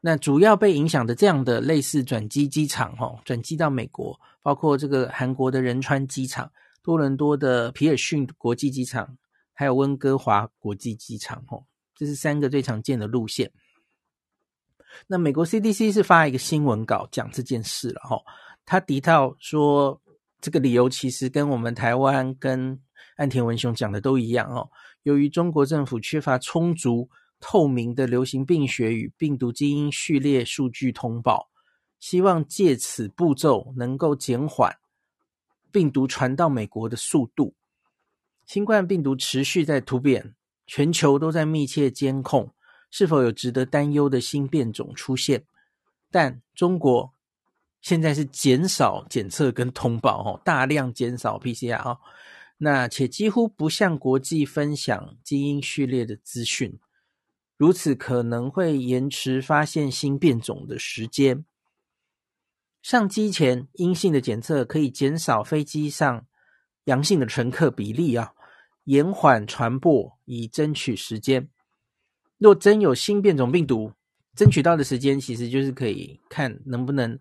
[0.00, 6.50] 那主要被影响的这样的类似转机机场，哦，转机到美国，包括这个韩国的仁川机场、
[6.82, 9.18] 多伦多的皮尔逊国际机场。
[9.56, 11.64] 还有温哥华国际机场，哦，
[11.94, 13.50] 这是三个最常见的路线。
[15.06, 18.20] 那美国 CDC 是发一个新闻稿讲这件事了哈，
[18.66, 20.00] 他提到说
[20.40, 22.78] 这个理由其实跟我们台湾跟
[23.16, 24.68] 岸田文雄讲的都一样哦。
[25.04, 27.08] 由于中国政府缺乏充足
[27.40, 31.48] 透明的流行病学与病毒基因序列数据通报，
[31.98, 34.74] 希望借此步骤能够减缓
[35.70, 37.54] 病毒传到美国的速度。
[38.46, 40.34] 新冠病毒持续在突变，
[40.66, 42.52] 全球都在密切监控。
[42.88, 45.44] 是否有值得担忧的新变种出现？
[46.10, 47.12] 但中国
[47.82, 51.98] 现在是减少检测跟通报，哦，大量减少 PCR，
[52.58, 56.78] 那且几乎不向国际分享基因序列的资讯，
[57.56, 61.44] 如此可能会延迟发现新变种的时间。
[62.80, 66.24] 上机前阴性的检测可以减少飞机上
[66.84, 68.32] 阳性的乘客比例啊，
[68.86, 71.48] 延缓传播以争取时间。
[72.38, 73.92] 若真有新变种病毒，
[74.34, 77.18] 争取到的时间其实就是可以看能不能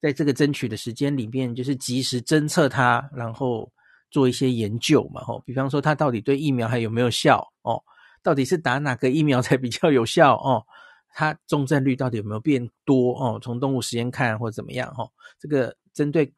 [0.00, 3.70] 在这个争取的时间里面，就是及时侦测它，然后
[4.10, 5.22] 做一些研究嘛。
[5.22, 7.82] 吼，比方说它到底对疫苗还有没有效哦？
[8.22, 10.64] 到底是打哪个疫苗才比较有效哦？
[11.12, 13.38] 它重症率到底有没有变多哦？
[13.40, 14.92] 从动物实验看或怎么样？
[14.94, 16.32] 吼，这个针对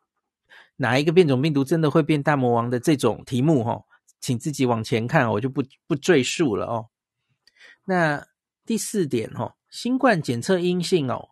[0.77, 3.63] 哪一个变种病毒真的会变大魔王的这种题目？
[3.65, 3.85] 吼，
[4.21, 6.89] 请自己往前看，我就不不赘述了哦。
[7.85, 8.27] 那
[8.65, 11.31] 第四点哦，新冠检测阴性哦，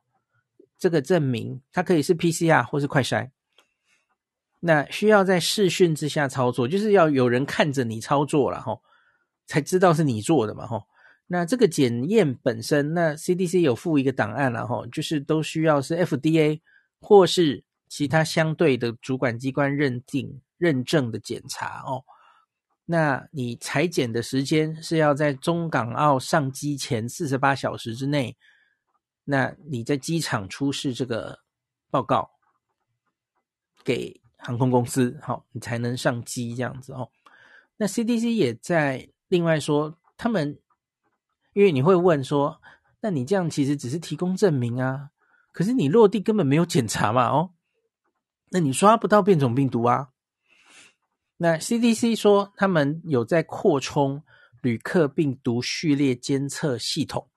[0.78, 3.30] 这个证明它可以是 PCR 或是快筛。
[4.60, 8.80] 那需要在视讯之下操作，就是要有人看着你操作了哈，
[9.46, 10.82] 才知道是你做的嘛哈。
[11.26, 16.60] 那这个检验本身，那 CDC 有附一个档案了哈，就是都需要是 FDA
[17.00, 22.04] 或是其他相对的主管机关认定认证的检查哦。
[22.86, 28.36] 那你裁剪的时间是要在中港澳上机前四十八小时之内，
[29.24, 31.40] 那你在机场出示这个
[31.90, 32.30] 报告
[33.82, 37.10] 给航空公司，好，你才能上机这样子哦。
[37.78, 40.58] 那 CDC 也在另外说，他们
[41.54, 42.60] 因为你会问说，
[43.00, 45.08] 那你这样其实只是提供证明啊，
[45.52, 47.54] 可是你落地根本没有检查嘛，哦，
[48.50, 50.10] 那你刷不到变种病毒啊。
[51.36, 54.22] 那 CDC 说，他们有在扩充
[54.62, 57.28] 旅客病毒序列监测系统，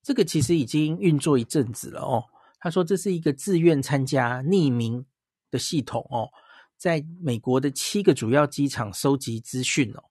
[0.00, 2.24] 这个其实已经运作一阵子了哦。
[2.60, 5.04] 他说这是一个自愿参加、匿名
[5.50, 6.30] 的系统哦，
[6.76, 10.04] 在美国的七个主要机场收集资讯哦。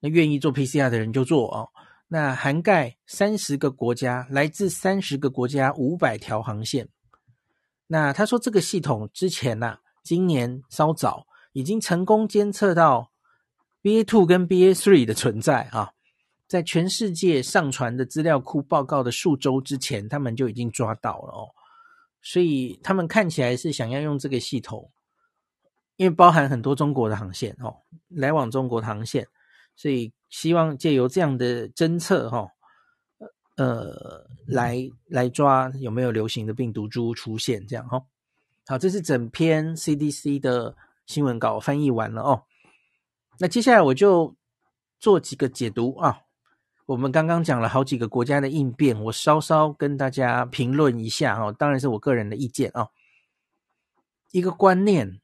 [0.00, 1.70] 那愿意做 PCR 的人就做哦。
[2.08, 6.88] 那涵盖三十个国家，来自三十个国家五百条航线。
[7.86, 11.28] 那他说这个系统之前呢、啊，今年稍早。
[11.52, 13.10] 已经成功监测到
[13.82, 15.92] BA two 跟 BA three 的存在啊，
[16.46, 21.48] 在全世界上传的资料库报告的数周之前，他们就已经抓到了哦。
[22.22, 24.90] 所以他们看起来是想要用这个系统，
[25.96, 27.74] 因为包含很多中国的航线哦，
[28.08, 29.26] 来往中国的航线，
[29.74, 32.46] 所以希望借由这样的侦测哈，
[33.56, 38.04] 呃，来来抓有没有流行的病毒株出现这样哈。
[38.66, 40.76] 好，这是整篇 CDC 的。
[41.10, 42.44] 新闻稿翻译完了哦，
[43.40, 44.36] 那接下来我就
[45.00, 46.20] 做几个解读啊。
[46.86, 52.90] 我们刚刚讲了好几个国家的应变，我稍稍跟大家评论一下哦，当然是我个人的意见啊。
[54.30, 55.20] 一个观念，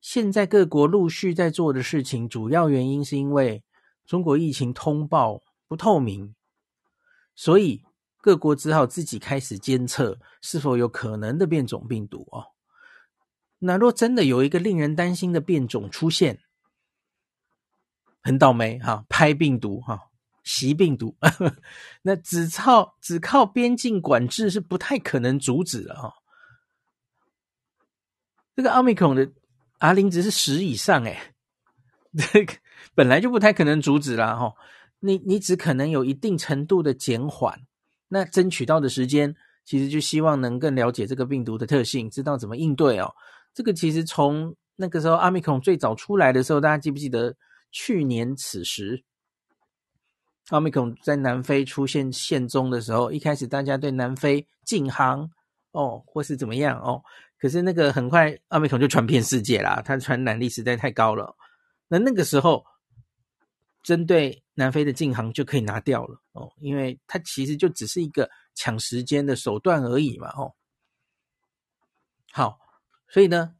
[0.00, 3.62] 现在各国陆续在做的事情，主要原因是因为
[4.04, 6.34] 中国疫情通报不透明，
[7.36, 7.84] 所以
[8.20, 12.57] 各国只好自己开始监测是否有可能的变种病毒哦。
[13.60, 16.38] 那若真的有一个令人担心的变种出现，
[18.22, 20.10] 很倒霉哈，拍病毒哈，
[20.44, 21.16] 袭病毒，
[22.02, 26.14] 那只靠只靠边境管制是不太可能阻止的哈。
[28.54, 29.30] 这个奥密克戎的
[29.78, 31.34] R 零值是十以上哎，
[32.32, 32.54] 这个
[32.94, 34.54] 本来就不太可能阻止啦哈。
[35.00, 37.60] 你你只可能有一定程度的减缓，
[38.08, 43.14] 那争取到的时间，其实就希望能更了解这个病毒的特性，知道怎么应对哦。
[43.58, 47.34] 这个其实从那个时候，阿米孔最早出来的时候，大家记不记得？
[47.72, 49.02] 去年此时，
[50.50, 55.28] 阿米孔在南非出现现踪的时候，一开始大家对南非禁航
[55.72, 57.02] 哦，或是怎么样哦，
[57.36, 61.34] 可是那个很快，阿米孔就传遍世界啦，它的传染力实在太高了。
[61.88, 62.64] 那那个时候，
[63.82, 70.54] 针对南非的禁航就可以拿掉了哦，因为它其实就只是一个抢时间的手段而已嘛哦。
[72.30, 72.67] 好。
[73.08, 73.54] 所以呢，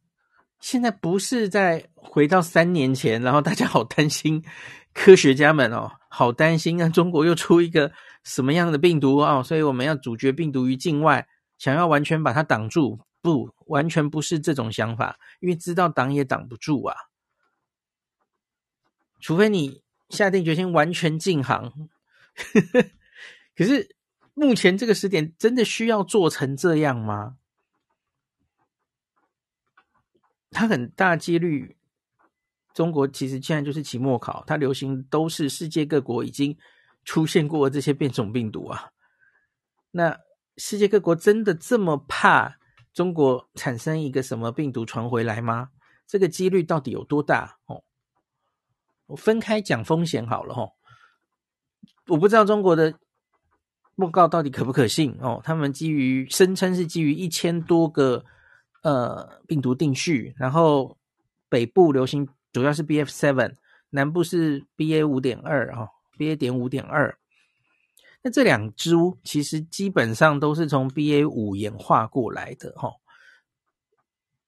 [0.61, 4.45] 现在不是在回到三年前，然后大家好担心，
[4.93, 6.89] 科学家们哦，好担心啊！
[6.89, 7.91] 中国又出一个
[8.25, 9.43] 什么样的病毒啊？
[9.43, 11.27] 所以我们要阻绝病毒于境外，
[11.57, 16.95] 想要完全把它挡住，不，完全不是这种想法，因为知道挡也挡不住啊。
[19.21, 21.73] 除非你下定决心完全禁航，
[23.57, 23.97] 可是
[24.35, 27.37] 目前这个时点真的需要做成这样吗？
[30.51, 31.77] 它很大几率。
[32.75, 36.57] 中国其实现在就是期末考，它流行都是世界各国已经
[37.05, 38.91] 出现过这些变种病毒啊。
[39.91, 40.17] 那
[40.57, 42.59] 世界各国真的这么怕
[42.93, 45.71] 中国产生一个什么病毒传回来吗？
[46.07, 47.59] 这个几率到底有多大？
[47.67, 47.83] 哦，
[49.07, 50.71] 我分开讲风险好了哈。
[52.07, 52.95] 我不知道中国的
[53.97, 55.41] 报告到底可不可信哦。
[55.43, 58.25] 他们基于声称是基于一千多个
[58.89, 60.97] 呃病毒定序，然后
[61.49, 62.27] 北部流行。
[62.51, 63.55] 主要是 BF7，
[63.91, 65.87] 南部是 BA 五点二啊
[66.17, 67.17] ，BA 点五点二。
[68.23, 72.91] 那这两株其实基本上都是从 BA 五演化过来的哈。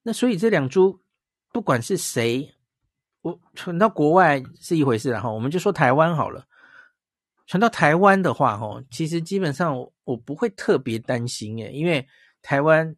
[0.03, 0.99] 那所以这两株
[1.53, 2.55] 不管是谁，
[3.21, 5.31] 我传到国外是一回事哈。
[5.31, 6.47] 我们就说台湾好了，
[7.47, 12.09] 传到台湾的话哈，其实基本上我我不会特别担心诶，因为
[12.41, 12.97] 台湾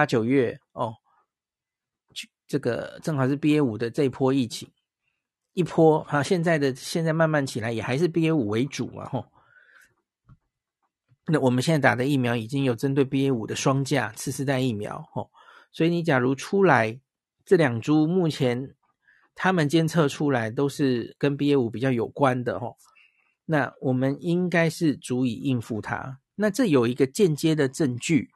[0.00, 0.94] 八九月哦。
[2.46, 4.70] 这个正好是 BA 五的这一波疫情，
[5.52, 9.26] 一波啊，现在的现在慢慢起来也还是 BA 五为主嘛，吼。
[11.26, 15.30] 那我们现在打的疫苗已经有针对 BA 五的双价次世代疫苗，吼。
[15.70, 16.98] 所以你假如出来
[17.44, 18.74] 这两株，目前
[19.34, 22.78] 他们监测出来都是跟 BA 五比较有关的，吼。
[23.44, 26.18] 那我们应该是足以应付它。
[26.36, 28.30] 那这有一个间接的证据，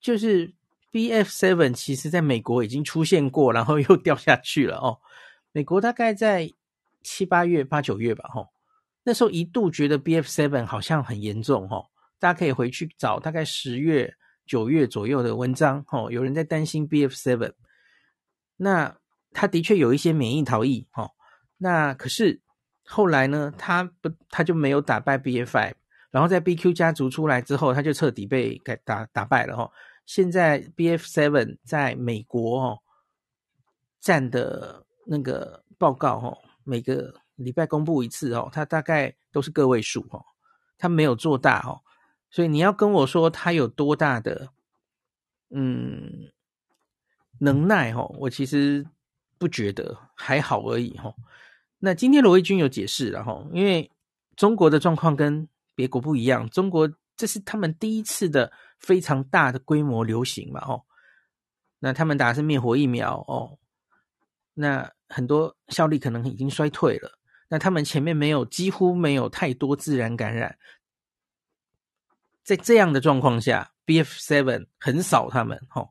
[0.00, 0.54] 就是。
[0.90, 4.98] B F seven 其实在美国已经出现过，然后又掉下去了哦。
[5.52, 6.52] 美国大概在
[7.02, 8.48] 七八月、八九月吧，吼，
[9.04, 14.14] 那时候一度觉得 B F seven 好像很严重，吼，大家可以回去找大概十月、
[14.46, 17.52] 九月左右的文章，吼，有人在担心 B F seven。
[18.56, 18.96] 那
[19.32, 21.12] 他的确有一些免疫逃逸，吼，
[21.58, 22.40] 那可是
[22.84, 25.74] 后来呢，他不，他就没有打败 B F five，
[26.10, 29.72] 然后在 BQ 家族出来之后，他就彻底被给打打败了，吼。
[30.12, 32.78] 现在 BF7 在美国哦
[34.00, 40.20] 占的那个报告哦，每个礼拜公布一次哦，它大概都是个位数哦，
[40.76, 41.78] 它没有做大哦，
[42.28, 44.48] 所以你要跟我说它有多大的
[45.50, 46.28] 嗯
[47.38, 48.84] 能耐哦，我其实
[49.38, 51.14] 不觉得还好而已哦。
[51.78, 53.88] 那今天罗毅军有解释了哈，因为
[54.34, 58.50] 中国的状况跟别国不一样，中国这是他们第一次的。
[58.80, 60.84] 非常大的规模流行嘛，哦，
[61.78, 63.58] 那他们打的是灭活疫苗哦，
[64.54, 67.18] 那很多效力可能已经衰退了。
[67.48, 70.58] 那他们前面没有，几乎没有太多自然感染，
[72.42, 73.98] 在这样的状况下，B.
[73.98, 74.18] F.
[74.18, 75.90] Seven 很少他们，哦，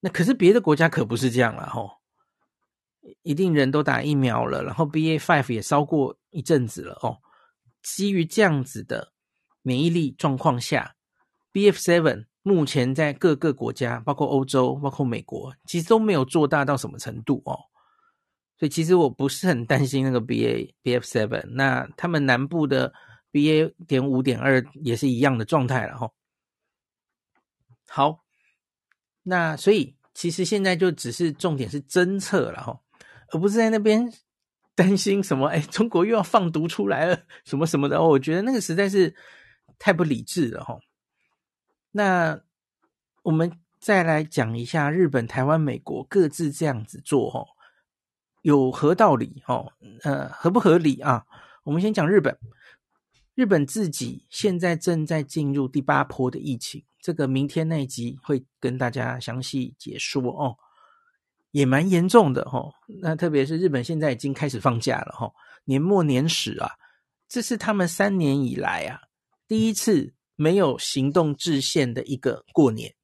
[0.00, 1.98] 那可是别的国家可不是这样了，哦，
[3.22, 5.10] 一定人都打疫苗了，然后 B.
[5.12, 5.18] A.
[5.18, 7.18] Five 也烧过一阵子了，哦，
[7.82, 9.12] 基于这样子的
[9.62, 10.94] 免疫力状况下。
[11.52, 17.58] BF7 目前在各个国家，包括欧洲、包括美国，其实都没有做大到什么程度哦。
[18.58, 21.46] 所以其实我不是很担心那个 BA BF7。
[21.50, 22.92] 那他们南部的
[23.30, 26.10] BA 点五点二也是一样的状态了哈。
[27.86, 28.24] 好，
[29.22, 32.80] 那所以其实现在就只是重点是侦测了哈，
[33.30, 34.12] 而不是在那边
[34.74, 35.46] 担心什么。
[35.48, 37.98] 哎，中国又要放毒出来了，什么什么的。
[37.98, 39.14] 哦，我觉得那个实在是
[39.78, 40.78] 太不理智了哈。
[41.98, 42.40] 那
[43.24, 47.44] 我们再来讲一下日本、台湾、美国各自这样子做，哦，
[48.42, 49.42] 有何道理？
[49.48, 49.72] 哦，
[50.04, 51.26] 呃，合不合理啊？
[51.64, 52.38] 我们先讲日本，
[53.34, 60.56] 日本自己现在正在进入第八波的疫情，这个明天那一集会跟大家详细解说哦，
[61.50, 62.72] 也蛮严重的哦。
[63.02, 65.32] 那特别是日本现在已经开始放假了，哈，
[65.64, 66.70] 年末年始啊，
[67.26, 69.00] 这是他们三年以来啊
[69.48, 70.14] 第一次。
[70.40, 72.94] 没有行动制限的一个过年，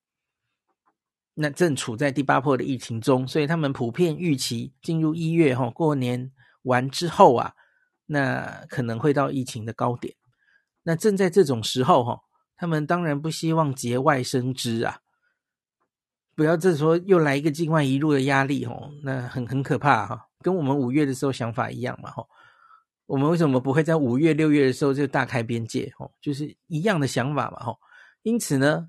[1.35, 6.31] 那正处在第八波的疫情中，所以他们普遍预期进入一月哈，过年
[6.63, 7.55] 完之后啊，
[8.07, 10.15] 那可能会到疫情的高点。
[10.85, 12.21] 那正在这种时候哈，
[12.55, 15.01] 他们当然不希望节外生枝啊，
[16.37, 22.25] 不要这时候又来一个境外一路的压力哦，那很很可怕哈，跟我们五月的时候想法一样嘛哈。
[23.07, 25.93] 我们为什么不会在五月、六月的时候就大开边界？
[25.99, 27.79] 哦，就是一样的想法嘛，吼。
[28.23, 28.89] 因此呢，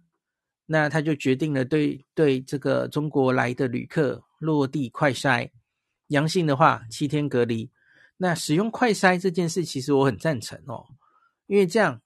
[0.68, 5.52] 那他就决定了对对这个中国来的旅客落地快筛，
[6.08, 7.70] 阳性的话七天隔离。
[8.18, 10.86] 那使用快筛这件事，其实我很赞成哦，
[11.48, 12.02] 因为这样，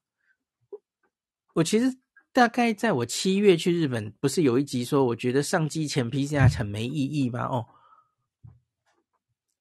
[1.54, 2.00] 我其实
[2.34, 7.44] 大概在我七月去日本，不是有一集说，我觉得上机前 PCR 很没意义吗？
[7.46, 7.68] 哦，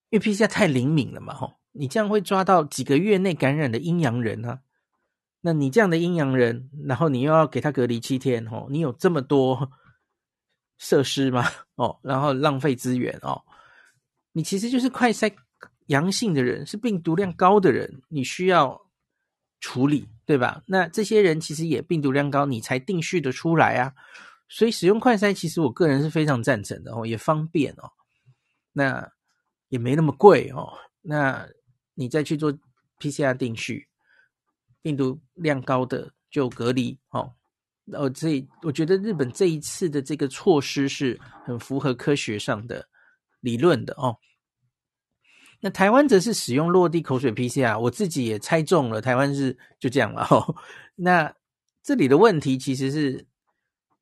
[0.08, 4.60] 因为 PCR 太灵敏了嘛，吼，你这样会抓到几个月内感染的阴阳人啊，
[5.40, 9.70] 那你这样的阴阳人，然后你又要给他隔离七天，哦，你有这么多
[10.78, 11.44] 设施吗？
[11.76, 13.42] 哦，然后浪费资源哦，
[14.32, 15.34] 你其实就是快筛。
[15.86, 18.78] 阳性的人是病毒量高的人，你需要
[19.58, 20.62] 处理，对吧？
[20.66, 23.94] 那这些人其实也病毒量高，你才定序的出来啊。
[24.50, 27.92] 所以使用快筛，其实我个人是非常赞成的哦，也方便哦，
[28.74, 29.10] 那
[29.70, 30.76] 也没那么贵哦。
[31.00, 31.48] 那
[31.98, 32.56] 你再去做
[33.00, 33.88] PCR 定序，
[34.80, 37.34] 病毒量高的就隔离哦。
[37.92, 42.88] 哦，这我觉得日本这一次的这个措施是很符合科学上的
[43.40, 44.16] 理论的哦。
[45.60, 50.54] 那台湾则是使用落地口水 PCR，我自己也猜中了，台湾是就这样了哦。
[50.94, 51.34] 那
[51.82, 53.26] 这里的问题其实是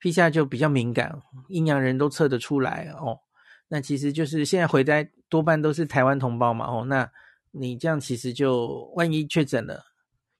[0.02, 3.20] PCR 就比较敏感，阴阳人都测得出来哦。
[3.68, 6.84] 那其实就是现在回来多半都是台湾同胞嘛哦。
[6.84, 7.10] 那
[7.50, 9.84] 你这样其实就万一确诊了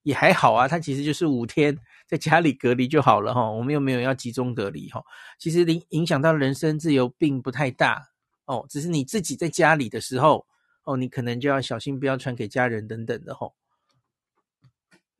[0.03, 1.77] 也还好啊，他其实就是五天
[2.07, 3.51] 在家里隔离就好了哈。
[3.51, 5.03] 我们又没有要集中隔离哈，
[5.39, 8.09] 其实影影响到人身自由并不太大
[8.47, 10.47] 哦，只是你自己在家里的时候。
[10.89, 13.51] 哦，你可能就要小心，不要传给家人等等的哈。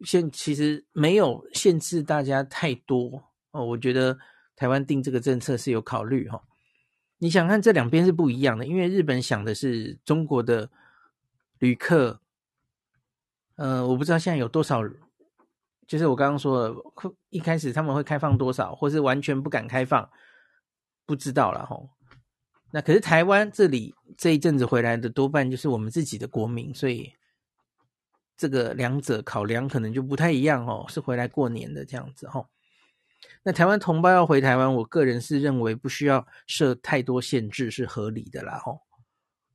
[0.05, 3.21] 现其实没有限制大家太多
[3.51, 4.17] 哦，我觉得
[4.55, 6.41] 台湾定这个政策是有考虑哈。
[7.19, 10.71] 你想看这两边是不一样的，因为日本想的是中国的
[11.59, 12.21] 旅客，
[13.57, 14.83] 呃，我不知道现在有多少，
[15.87, 16.75] 就是我刚刚说的，
[17.31, 20.11] 一开始他们会开放多少，或是完全不敢开放，
[21.07, 21.91] 不知道了吼。
[22.73, 27.15] 那可是台湾这里这一阵子回来的多半就是我们自己的国民，所以
[28.37, 32.47] 这个两者考量可能就不太一样哦，是回来过年的这样子哈。
[33.45, 38.79] 那台湾同胞要回台湾，我个人是认为不需要设太多限制是合理的啦哈。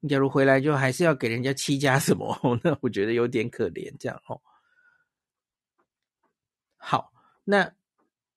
[0.08, 4.42] 假如回来就还是要给人家七加什么， 那我觉得有点可怜这样哦。
[6.78, 7.12] 好，
[7.44, 7.74] 那。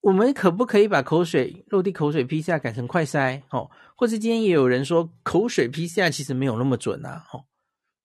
[0.01, 3.41] 我们可不可以把口水落地口水 PCR 改成快筛？
[3.49, 7.25] 哦，或是今天也有人说口水 PCR 其实没有那么准啊。
[7.33, 7.43] 哦，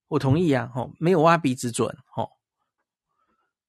[0.09, 0.73] 我同意啊。
[0.75, 1.95] 哦，没有挖鼻子准。
[2.17, 2.31] 哦，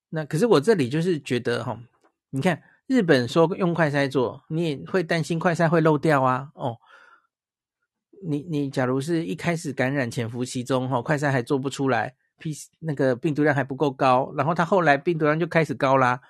[0.07, 1.77] 那可是我这里就是觉得，哈，
[2.29, 6.51] 你看日本说用快筛做，你也会担心快筛会漏掉啊。
[6.55, 6.77] 哦，
[8.23, 16.21] 你你假如是一开始感染潜伏期中，哈，快筛还做不出来，P 那个病毒量还不够高，然后他后来病毒量就开始高啦。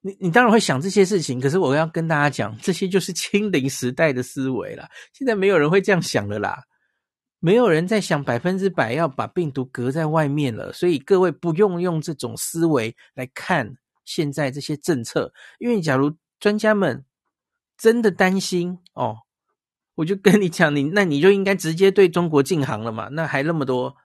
[0.00, 4.90] 你你当然会想这些事情，可是我要跟大家讲，这些就是清零时代的思维啦。
[5.12, 6.64] 现在没有人会这样想了啦，
[7.38, 10.72] 没有人在想百分之百要把病毒隔在外面了。
[10.72, 17.04] 所以各位不用用这种思维来看现在这些政策，因为假如专家们
[17.78, 19.18] 真的担心哦，
[20.02, 23.96] 我就跟你讲，你 那你就应该直接对中国禁航了嘛，那还那么多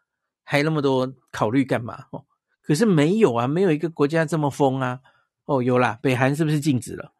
[0.43, 2.05] 还那么多考虑干嘛？
[2.11, 2.23] 哦，
[2.61, 4.99] 可是没有啊，没有一个国家这么疯啊。
[5.45, 7.13] 哦，有啦，北韩是不是禁止了？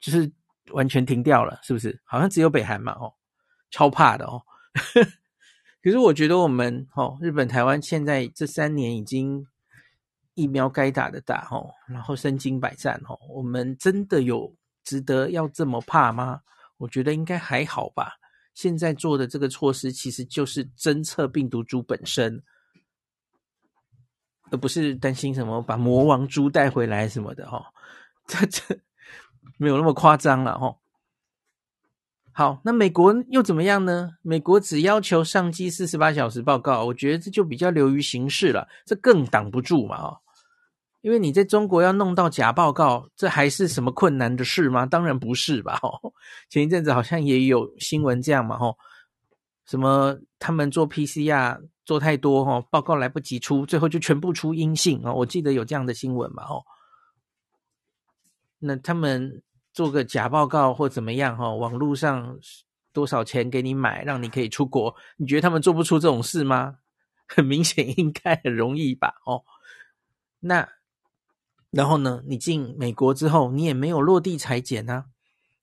[0.00, 0.32] 就是
[0.70, 2.00] 完全停掉了，是不是？
[2.04, 3.12] 好像只有北韩嘛，哦，
[3.70, 4.42] 超怕的哦。
[5.82, 9.46] 可是我觉得我们哦，日本、台湾现在这三年已经
[10.34, 14.54] 疫苗该打的打哦，然后身经百战哦，我们真的有
[14.84, 16.40] 值得要这么怕吗？
[16.78, 18.12] 我觉得应该还好吧。
[18.54, 22.42] 现在做的这个措施其实就是侦测病毒株本身。
[24.50, 27.72] 而不是担心什么把魔王猪带回来什么的哈，
[28.26, 28.78] 这这
[29.56, 30.76] 没有那么夸张了哈。
[32.32, 34.10] 好，那美国又怎么样呢？
[34.20, 40.20] 美国只要求上机四十八小时报告，我觉得这就比较流于形式了，这更挡不住嘛哦。
[41.02, 44.86] 因为你在中国要弄到假报告，这还是什么困难的事吗？
[44.86, 45.78] 当然不是吧。
[46.48, 48.76] 前一阵子好像也有新闻这样嘛吼，
[49.66, 51.60] 什么他们做 PCR。
[51.84, 55.12] 做太多哈，报告来不及出，最后就全部出阴性啊！
[55.12, 56.62] 我记得有这样的新闻嘛，哦，
[58.60, 59.42] 那他们
[59.72, 61.52] 做个假报告或怎么样哈？
[61.52, 62.38] 网络上
[62.92, 64.94] 多少钱给你买，让你可以出国？
[65.16, 66.76] 你觉得他们做不出这种事吗？
[67.26, 69.14] 很明显，应该很容易吧？
[69.26, 69.42] 哦，
[70.38, 70.66] 那
[71.72, 72.22] 然后呢？
[72.26, 75.06] 你进美国之后，你也没有落地裁剪啊，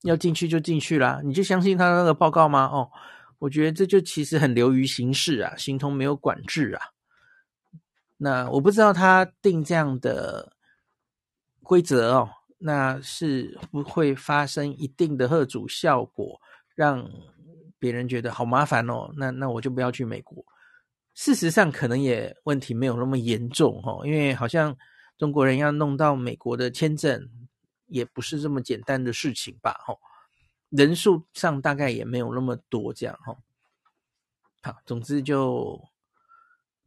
[0.02, 2.66] 要进去就进去啦，你就相信他的那个报告吗？
[2.66, 2.90] 哦。
[3.38, 6.82] 我觉得这就其实很流于形式啊，形同没有管制啊。
[8.18, 10.52] 那我不知道他定这样的
[11.64, 16.38] 规则哦，那是不会发生一定的吓阻效果，
[16.76, 17.10] 让
[17.80, 19.10] 别人觉得好麻烦哦。
[19.16, 20.44] 那那我就不要去美国，
[21.14, 24.76] 事实上可能也问题没有那么严重哦，因为好像
[25.20, 27.30] 中国人要弄到美国的签证
[27.86, 29.74] 也不是这么简单的事情吧？
[29.86, 29.94] 哈，
[30.70, 33.38] 人数上大概也没有那么多这样哈。
[34.64, 35.80] 好，总之就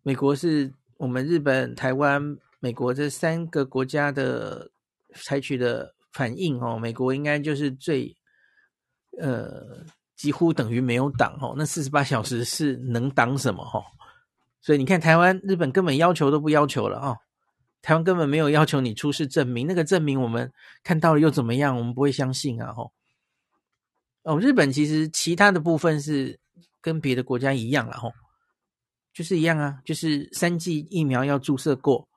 [0.02, 4.72] 美国是我们日本、台湾、美国这三个国家的
[5.14, 8.16] 采取的反应哦，美国应该就是最
[9.20, 9.86] 呃。
[10.14, 13.82] 几乎等于没有挡哦，那四十八小时是能挡什么哦？
[14.60, 17.18] 所以你看，台湾、日本根本要求都不要求了哦。
[17.82, 20.50] 台湾根本没有要求你出示证明，那个证明我们
[20.82, 21.76] 看到了又怎么样？
[21.76, 22.72] 我们不会相信啊！
[22.72, 22.92] 吼
[24.22, 26.38] 哦，日本其实其他的部分是
[26.80, 28.12] 跟别的国家一样了吼，
[29.12, 32.08] 就是一样啊，就是三剂疫苗要注射过。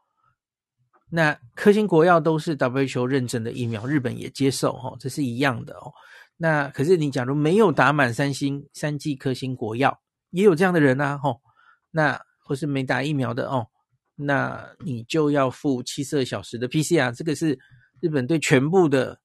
[1.10, 5.92] 那科兴国药都是 WHO 认证的疫苗，日本也接受哈，这是一样的哦。
[6.38, 10.00] 那可是你假如没有打满三星三剂科兴国药，
[10.30, 11.42] 也有这样的人啊，吼，
[11.90, 13.68] 那或是没打疫苗的哦，
[14.16, 17.60] 那你就要付七十二小时的 PCR，这个是
[18.00, 19.20] 日本对全部的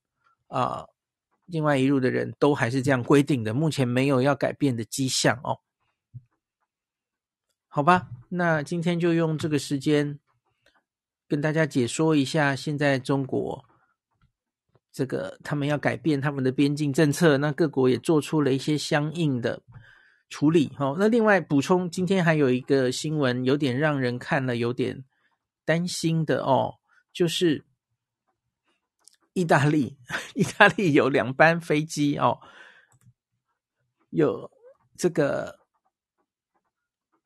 [0.49, 0.87] 啊
[1.51, 5.59] 境外一路的人都还是这样规定的，目前没有要改变的迹象哦。
[7.69, 10.19] 好吧，那今天就用这个时间
[11.29, 13.65] 跟大家解说一下现在中国。
[14.93, 19.63] 这个他们要改变他们的边境政策，那各国也做出了一些相应的
[20.31, 20.73] 处理。
[20.79, 25.05] 哦，那另外补充，今天还有一个新闻，有点让人看了有点
[25.67, 26.77] 担心的哦，
[27.13, 27.67] 就是
[29.35, 29.99] 意大利，
[30.35, 32.39] 意大利有两班飞机哦，
[34.09, 34.51] 有
[34.97, 35.61] 这个。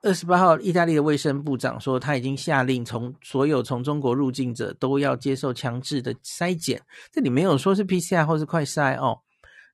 [0.06, 6.78] 二十八号，意大利的卫生部长说，他已经下令从所有从中国入境者都要接受强制的筛检。
[7.10, 9.22] 这里没有说是 PCR 或是快筛哦。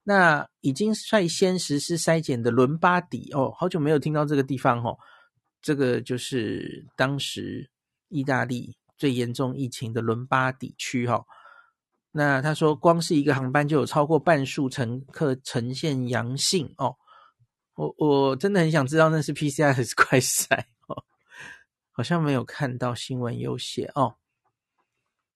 [0.02, 4.96] 那已经率先实施筛检的伦巴底哦，好久没有听到这个地方哦。
[5.62, 7.70] 这个就是当时
[8.08, 11.24] 意大利最严重疫情的伦巴底区哈、哦。
[12.12, 16.96] 那他说，光是一个航班就有超过半数乘客呈现阳性哦。
[17.74, 21.04] 我我真的很想知道那是 PCR 还是快筛哦，
[21.92, 24.16] 好像没有看到新闻有写哦。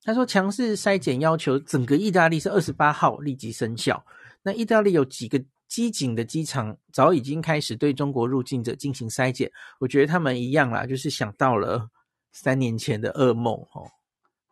[0.02, 4.04] 他说强势筛检要求整个意大利是二十八号立即生效。
[4.44, 9.50] 那意大利有几个机警的机场早已经开始对中国入境者进行筛检。
[9.80, 11.90] 我觉得他们一样啦，就是想到了
[12.30, 13.90] 三年前的噩梦哦。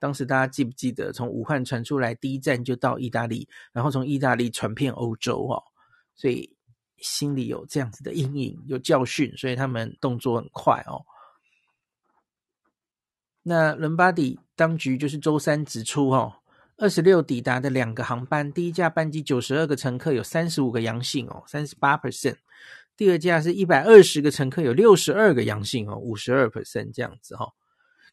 [0.00, 5.62] 当时大家记不记得从武汉传出来第一站就到意大利，然后从意大利传遍欧洲哦，
[6.16, 6.56] 所以。
[6.98, 11.02] 心里有这样子的阴影，有教训，所以他们动作很快哦。
[13.42, 16.32] 那伦巴第当局就是周三指出，哦，
[16.76, 22.34] 二十六抵达的两个航班，第一架班机九十二个乘客有三十五个阳性哦，三十八 percent；
[22.96, 27.52] 第二架是一百二十个乘客有六十二个阳性哦，五十二 percent 这样子哈、哦。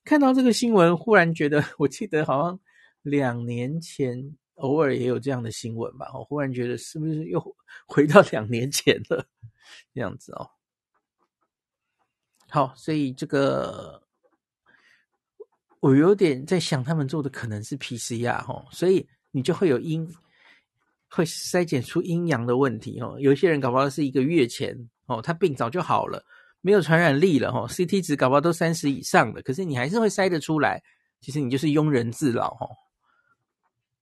[0.03, 2.59] 看到这个新闻，忽然觉得， 我记得好像
[3.01, 4.35] 两年前。
[4.59, 7.55] 偶尔也有这样的新闻吧，我忽然觉得是不是又
[7.87, 9.25] 回到两年前了
[9.93, 10.49] 这样子哦。
[12.49, 14.03] 好，所以这个
[15.79, 20.07] 我有点在想，他们做的可能是 PCR 哈，所以你就会有阴，
[21.09, 23.15] 会筛检出阴阳的问题哦。
[23.19, 26.23] 有些人搞不好是一个月前哦，他病早就好了，
[26.61, 30.83] 没有传染力了哈，CT 值搞不好都三十以上的，可是你还是会筛得出来，
[31.21, 32.67] 其实你就是庸人自扰哈。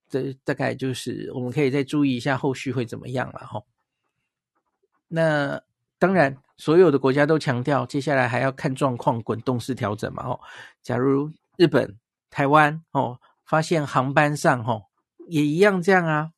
[0.10, 3.62] 这大概就是我们可以再注意一下后续会怎么样了哈。
[5.10, 5.62] 那
[6.00, 10.26] 当然，所有的国家都强调，接下来还要看状况，滚动式调整嘛。
[10.26, 10.40] 哦，
[10.82, 12.00] 假如日本、
[12.30, 14.84] 台湾哦发现航班上哦
[15.28, 16.32] 也一样这样啊，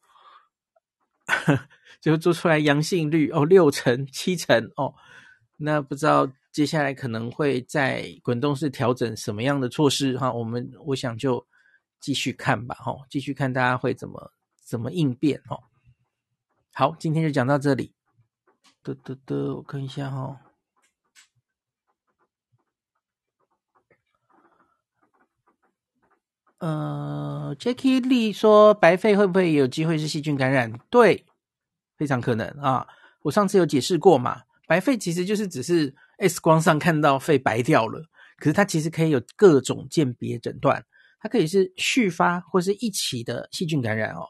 [2.01, 4.95] 就做出来阳性率哦六成、七成哦，
[5.57, 10.33] 那不知道接下来可能会在滚动式调整什么样的措施哈？
[10.33, 11.45] 我们我想就。
[12.01, 14.31] 继续看吧，哈，继续看大家会怎么
[14.65, 15.59] 怎么应变，哦。
[16.73, 17.93] 好，今天就讲到这里。
[18.81, 20.39] 得得得，我看一下，哈。
[26.59, 30.71] 呃，Jackie Lee 说，白肺会不会有机会是细菌感染？
[30.89, 31.25] 对，
[31.97, 32.85] 非常可能啊。
[33.21, 38.03] 我上次有解释过嘛，白肺其实就是只是 X 光上看到肺白掉了，
[38.37, 40.85] 可是它其实可以有各种鉴别诊断。
[41.21, 44.25] 它可以是续发或是一起的细菌感染哦，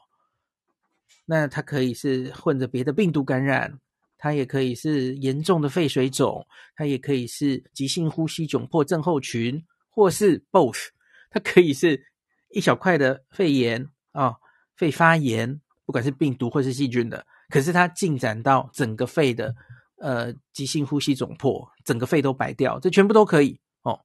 [1.24, 3.78] 那它可以是混着别的病毒感染，
[4.18, 10.88] 它也可以是严重的肺水肿，它也可以是急性呼吸窘迫症候群，或是 both，
[11.30, 12.02] 它可以是
[12.50, 14.34] 一小块的肺炎啊、
[14.76, 19.54] 肺发炎，不管是病毒或是细菌的，可是它进展到整个肺的
[19.98, 24.00] 呃急性呼吸窘迫，整个肺都白掉，这全部都可以哦。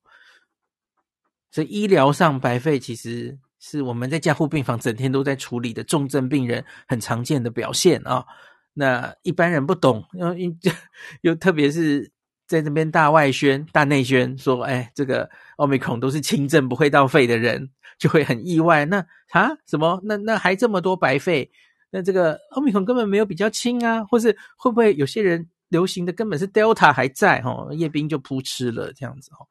[1.52, 8.26] 所以医疗上白肺其实是我们在加护病房整天都在处理的重症病人很常见的表现啊、
[8.74, 10.36] 那一般人不懂，又
[11.22, 12.15] 又特别是。
[12.48, 18.86] 在这边大外宣、大内宣说，哎，这个奥密克戎都是轻症，不会到肺的人，就会很意外。
[18.86, 20.00] 那啊，什么？
[20.04, 21.52] 那那还这么多白肺？
[21.90, 24.04] 那这个奥密克戎根本没有比较轻啊？
[24.04, 27.40] 或是会不会有些人流行的根本是 Delta 还在？
[27.42, 29.48] 哦，叶斌就扑哧了这样子哦。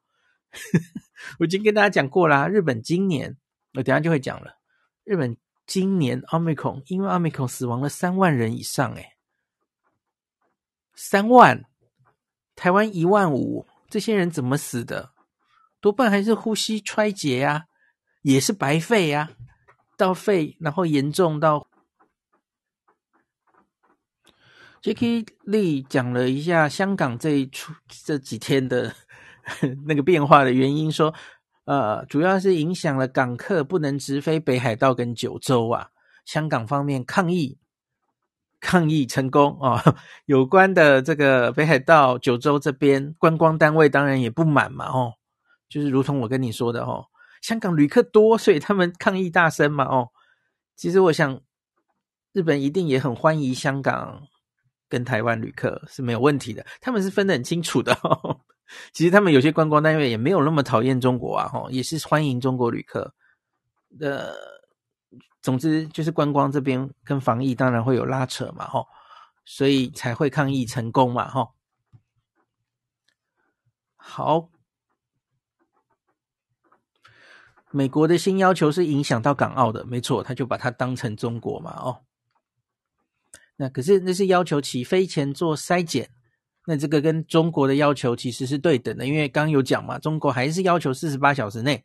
[1.40, 3.36] 我已经跟大家讲过啦，日本今年
[3.74, 4.56] 我等下就会讲了。
[5.02, 5.36] 日本
[5.66, 9.16] 今年奥密克戎因为奥密克戎死亡了三万人以上，哎，
[10.94, 11.64] 三万。
[12.56, 15.10] 台湾一万五，这些人怎么死的？
[15.80, 17.62] 多半还是呼吸衰竭呀、啊，
[18.22, 19.36] 也是白肺呀、啊，
[19.98, 21.68] 到肺然后严重到。
[24.82, 28.94] Jacky Lee 讲了一下香港这一出这几天的
[29.86, 31.14] 那个变化的原因，说
[31.64, 35.88] 呃，主要是影响了港客不能直飞北海道跟九州啊，
[36.26, 37.58] 香港方面抗议。
[38.64, 39.96] 抗议成功啊、 哦！
[40.24, 45.12] 有关的这个北海道、九州这边观光单位当然也不满嘛，哦，
[45.68, 47.04] 就是如同我跟你说的哦，
[47.42, 50.08] 香港旅客多，所以他们抗议大声嘛，哦，
[50.76, 51.38] 其实我想
[52.32, 54.22] 日本一定也很欢迎香港
[54.88, 57.92] 跟台湾旅客是没有问题的，他们是分得很清楚的。
[58.02, 58.40] 哦，
[58.94, 63.12] 其实他们有些观光单位也没有那么讨厌中国啊，哦，也是欢迎中国旅客
[63.98, 64.53] 的。
[65.44, 68.88] 总之就是观光这边跟防疫当然会有拉扯嘛，吼，
[69.44, 71.52] 所以才会抗议成功嘛，吼。
[73.94, 74.48] 好，
[77.70, 82.00] 美国的新要求是影响到港澳的，没错，他就把它当成中国嘛，哦。
[83.56, 86.08] 那可是那是要求起飞前做筛检，
[86.64, 91.84] 那这个跟中国的要求其实是对等的，因为刚有讲嘛，中国还是要求四十八小时内。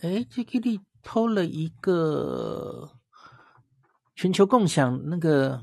[0.00, 0.80] 诶，这个你。
[1.02, 2.90] 偷了一个
[4.14, 5.62] 全球共享那个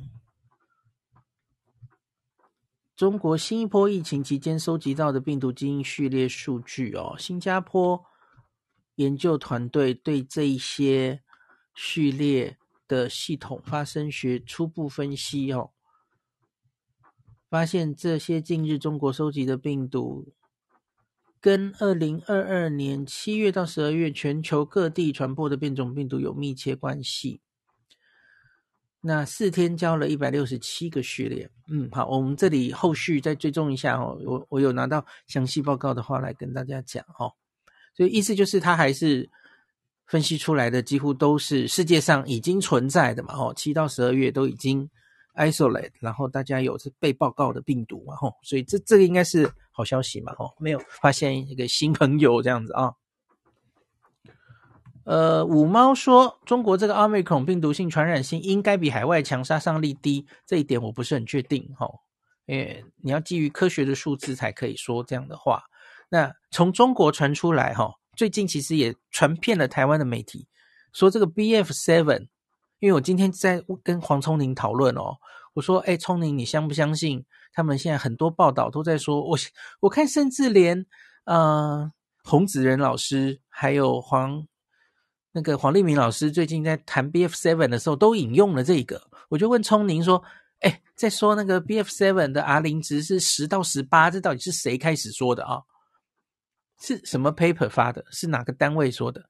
[2.95, 8.05] 中国新一波疫情期间收集到的病毒基因序列数据哦，新加坡
[8.95, 11.21] 研究团队对这一些
[11.73, 12.57] 序列
[12.87, 15.71] 的系统发生学初步分析哦，
[17.49, 20.33] 发现这些近日中国收集的病毒。
[21.45, 27.39] 跟二零二二年七月到十二月全球各地传播的变种病毒有密切关系。
[28.99, 34.19] 那四天交了一百六十七个序列，嗯，好，我们这里后续再追踪一下哦。
[34.25, 37.31] 我我有拿到详细报告的话来跟大家讲哦。
[37.95, 39.29] 所以意思就是，它还是
[40.07, 44.89] 分析出来的几乎都是世界上已经存在的嘛，哦，七到十二月都已经。
[45.35, 52.93] isolate，然后大家有是被报告的病毒嘛，吼，所以这这个应该是好消息嘛，吼，没有发现一个新朋友这样子啊。
[55.03, 61.99] 呃，五猫说中国这个奥密克戎病毒性传染性应该比海外强，杀伤力低，这一点我不是很确定，吼，
[62.45, 65.63] 因为你要基于科学的数字才可以说这样的话。
[66.09, 70.47] 那从中国传出来，哈，最近其实也传遍了台湾的媒体，
[70.91, 72.27] 说这个 BF seven。
[72.85, 75.17] 因为我今天在跟黄聪宁讨论哦，
[75.55, 77.25] 我说：“哎，聪宁，你相不相信？
[77.51, 79.35] 他们现在很多报道都在说，我
[79.79, 80.85] 我看甚至连
[81.23, 81.91] 呃
[82.23, 84.45] 洪子仁老师还有黄
[85.31, 89.01] 那个黄立明老师最近在谈 BF seven 的时候都引用了这个。
[89.29, 90.23] 我就问聪宁说：
[90.59, 95.63] 哎，在说那个 BF seven 的 R 零值是十到十八，这到底是谁开始说的啊？
[96.79, 98.05] 是什么 paper 发的？
[98.11, 99.27] 是哪个单位说的？”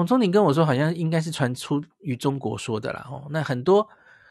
[0.00, 3.06] 黄聪宁跟我说，好像应该是传出于中国说的啦。
[3.10, 3.86] 哦，那很多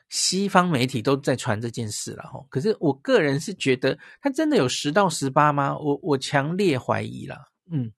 [0.09, 2.23] 西方媒体都在传这件事了。
[2.33, 5.77] 哦，可是我个人是觉得，它真的有十到十八吗？
[5.77, 7.49] 我我强烈怀疑啦。
[7.69, 7.93] 嗯，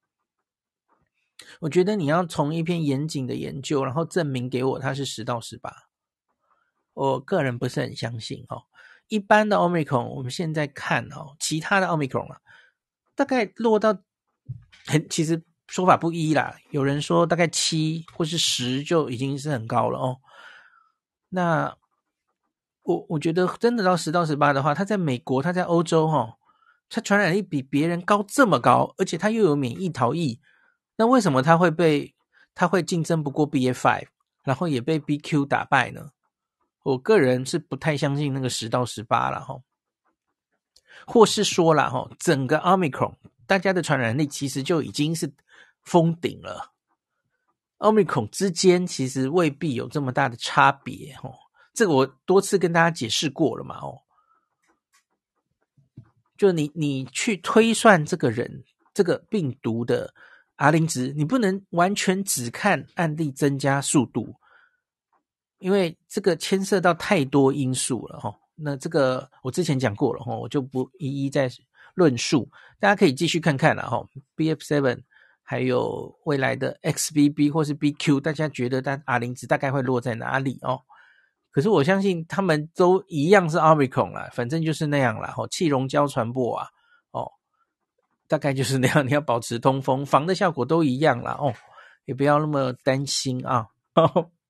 [1.60, 5.74] 我觉得你要从一篇严谨的研究，然后证明给我它是十到十八，
[6.92, 8.44] 我个人不是很相信。
[8.50, 8.64] 哦，
[9.08, 12.38] 一般的奥密克戎，我们现在看哦，其他的奥密克戎啊，
[13.14, 13.98] 大概落到
[14.84, 15.42] 很其实。
[15.72, 20.18] 说法不一啦，有人说大概七或是十就已经是很高了哦。
[21.30, 21.74] 那
[22.82, 26.36] 我我觉得真的到十到十八的话，他在美国，他在欧洲哈、哦，
[26.90, 30.38] 他传染力比别人高这么高，而且他又有免疫逃逸，
[30.96, 32.14] 那为什么他会被
[32.54, 34.08] 他会竞争不过 BA.5，
[34.44, 36.10] 然后也被 BQ 打败呢？
[36.82, 39.62] 我个人是不太相信那个十到十八了哈，
[41.06, 43.14] 或是说了哈，整个 Omicron
[43.46, 45.32] 大家的传染力其实就已经是。
[45.84, 46.70] 封顶了，
[47.78, 51.34] 奥密克戎之间其实未必有这么大的差别哦。
[51.74, 53.98] 这个我多次跟大家解释过了嘛哦。
[56.36, 58.62] 就你你去推算这个人
[58.94, 60.14] 这个病毒的
[60.54, 64.36] R 零值，你不能完全只看案例增加速度，
[65.58, 68.32] 因为这个牵涉到太多因素了哈。
[68.54, 71.50] 那这个我之前讲过了哈，我就不一一再
[71.94, 74.04] 论述，大家可以继续看看了哈。
[74.36, 75.02] BF7
[75.42, 80.80] 还有未来的 XBB 或是 BQ，大家觉得它 R 零值大概会落在哪里哦？
[81.50, 85.32] 可是我相信他们都一样是 Omicron 啦，反正就是那样啦。
[85.36, 86.66] 吼，气溶胶传播啊，
[87.10, 87.30] 哦，
[88.26, 89.06] 大概就是那样。
[89.06, 91.36] 你要保持通风，防的效果都一样啦。
[91.38, 91.52] 哦，
[92.06, 93.66] 也不要那么担心啊。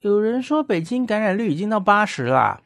[0.00, 2.60] 有人说北京感染率已经到八十啦。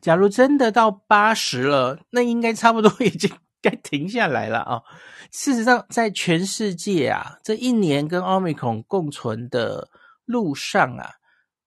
[0.00, 3.30] 假如真的到八十了，那应该差不多已经
[3.62, 4.82] 该停下来了啊。
[5.30, 9.88] 事实上，在全世界啊，这一年跟奥密克戎共存的
[10.24, 11.10] 路上啊，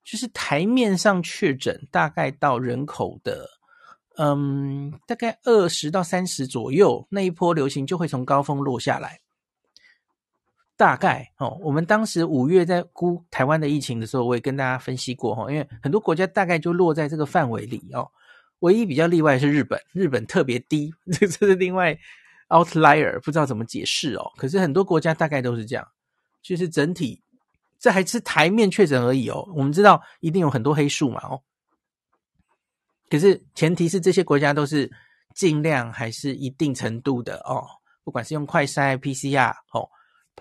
[0.04, 3.48] 就是台面上确诊大概到人口的，
[4.18, 9.21] 嗯，大概二十到三十左右，那一波流行就会从高峰落下来。
[10.82, 18.10] 大概哦，我们当时五月在估台湾的疫情的时候，我也跟大家分析过哈，因为很多国家大概就落在这个范围里哦。
[18.62, 21.96] 唯一比较例外是日本，日本特别低，这 这是另外
[22.50, 24.32] outlier，不知道怎么解释哦。
[24.38, 25.88] 可是很多国家大概都是这样，
[26.42, 27.22] 就是整体
[27.78, 29.48] 这还是台面确诊而已哦。
[29.56, 31.40] 我们知道一定有很多黑数嘛哦，
[33.08, 34.92] 可是前提是这些国家都是
[35.36, 37.68] 尽量还是一定程度的哦，
[38.04, 39.88] 不管是用快筛 PCR 哦。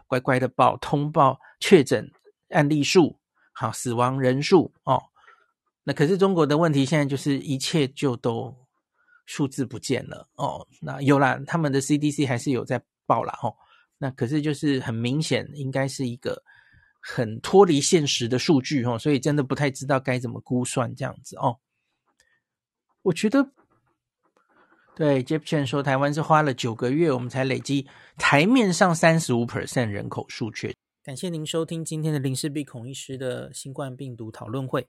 [0.07, 2.11] 乖乖的报通报确诊
[2.51, 3.19] 案例数，
[3.53, 5.03] 好，死亡人数哦。
[5.85, 8.55] 那可是中国的问题，现在就是一切就都
[9.27, 10.67] 数字不见了哦。
[10.81, 13.55] 那有啦，他们的 CDC 还是有在报啦哦。
[13.99, 16.43] 那可是就是很明显，应该是一个
[17.01, 21.59] 很脱离现实的数据哦，所以真的不太知道该怎么估算这样子哦。
[23.03, 23.53] 我觉得。
[25.01, 27.87] 对，Jeff Chen 说，台湾是花了九个月，我们才累积
[28.19, 30.77] 台面上三十五 percent 人口数据。
[31.03, 34.89] 感谢您收听今天的林氏璧孔医师的新冠病毒讨论会。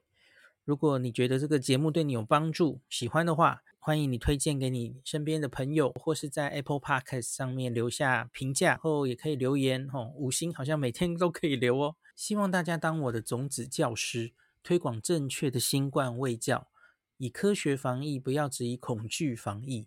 [0.66, 11.96] 如果你觉得这个节目对你有帮助，喜欢的话，欢迎你推荐给你身边的朋友，或是在 Apple Podcast 上面留下评价，后也可以留言哦，五星好像每天都可以留哦。
[12.14, 16.68] 希望大家当我的种子教师，推广正确的新冠卫教，
[17.16, 19.86] 以科学防疫，不要只以恐惧防疫。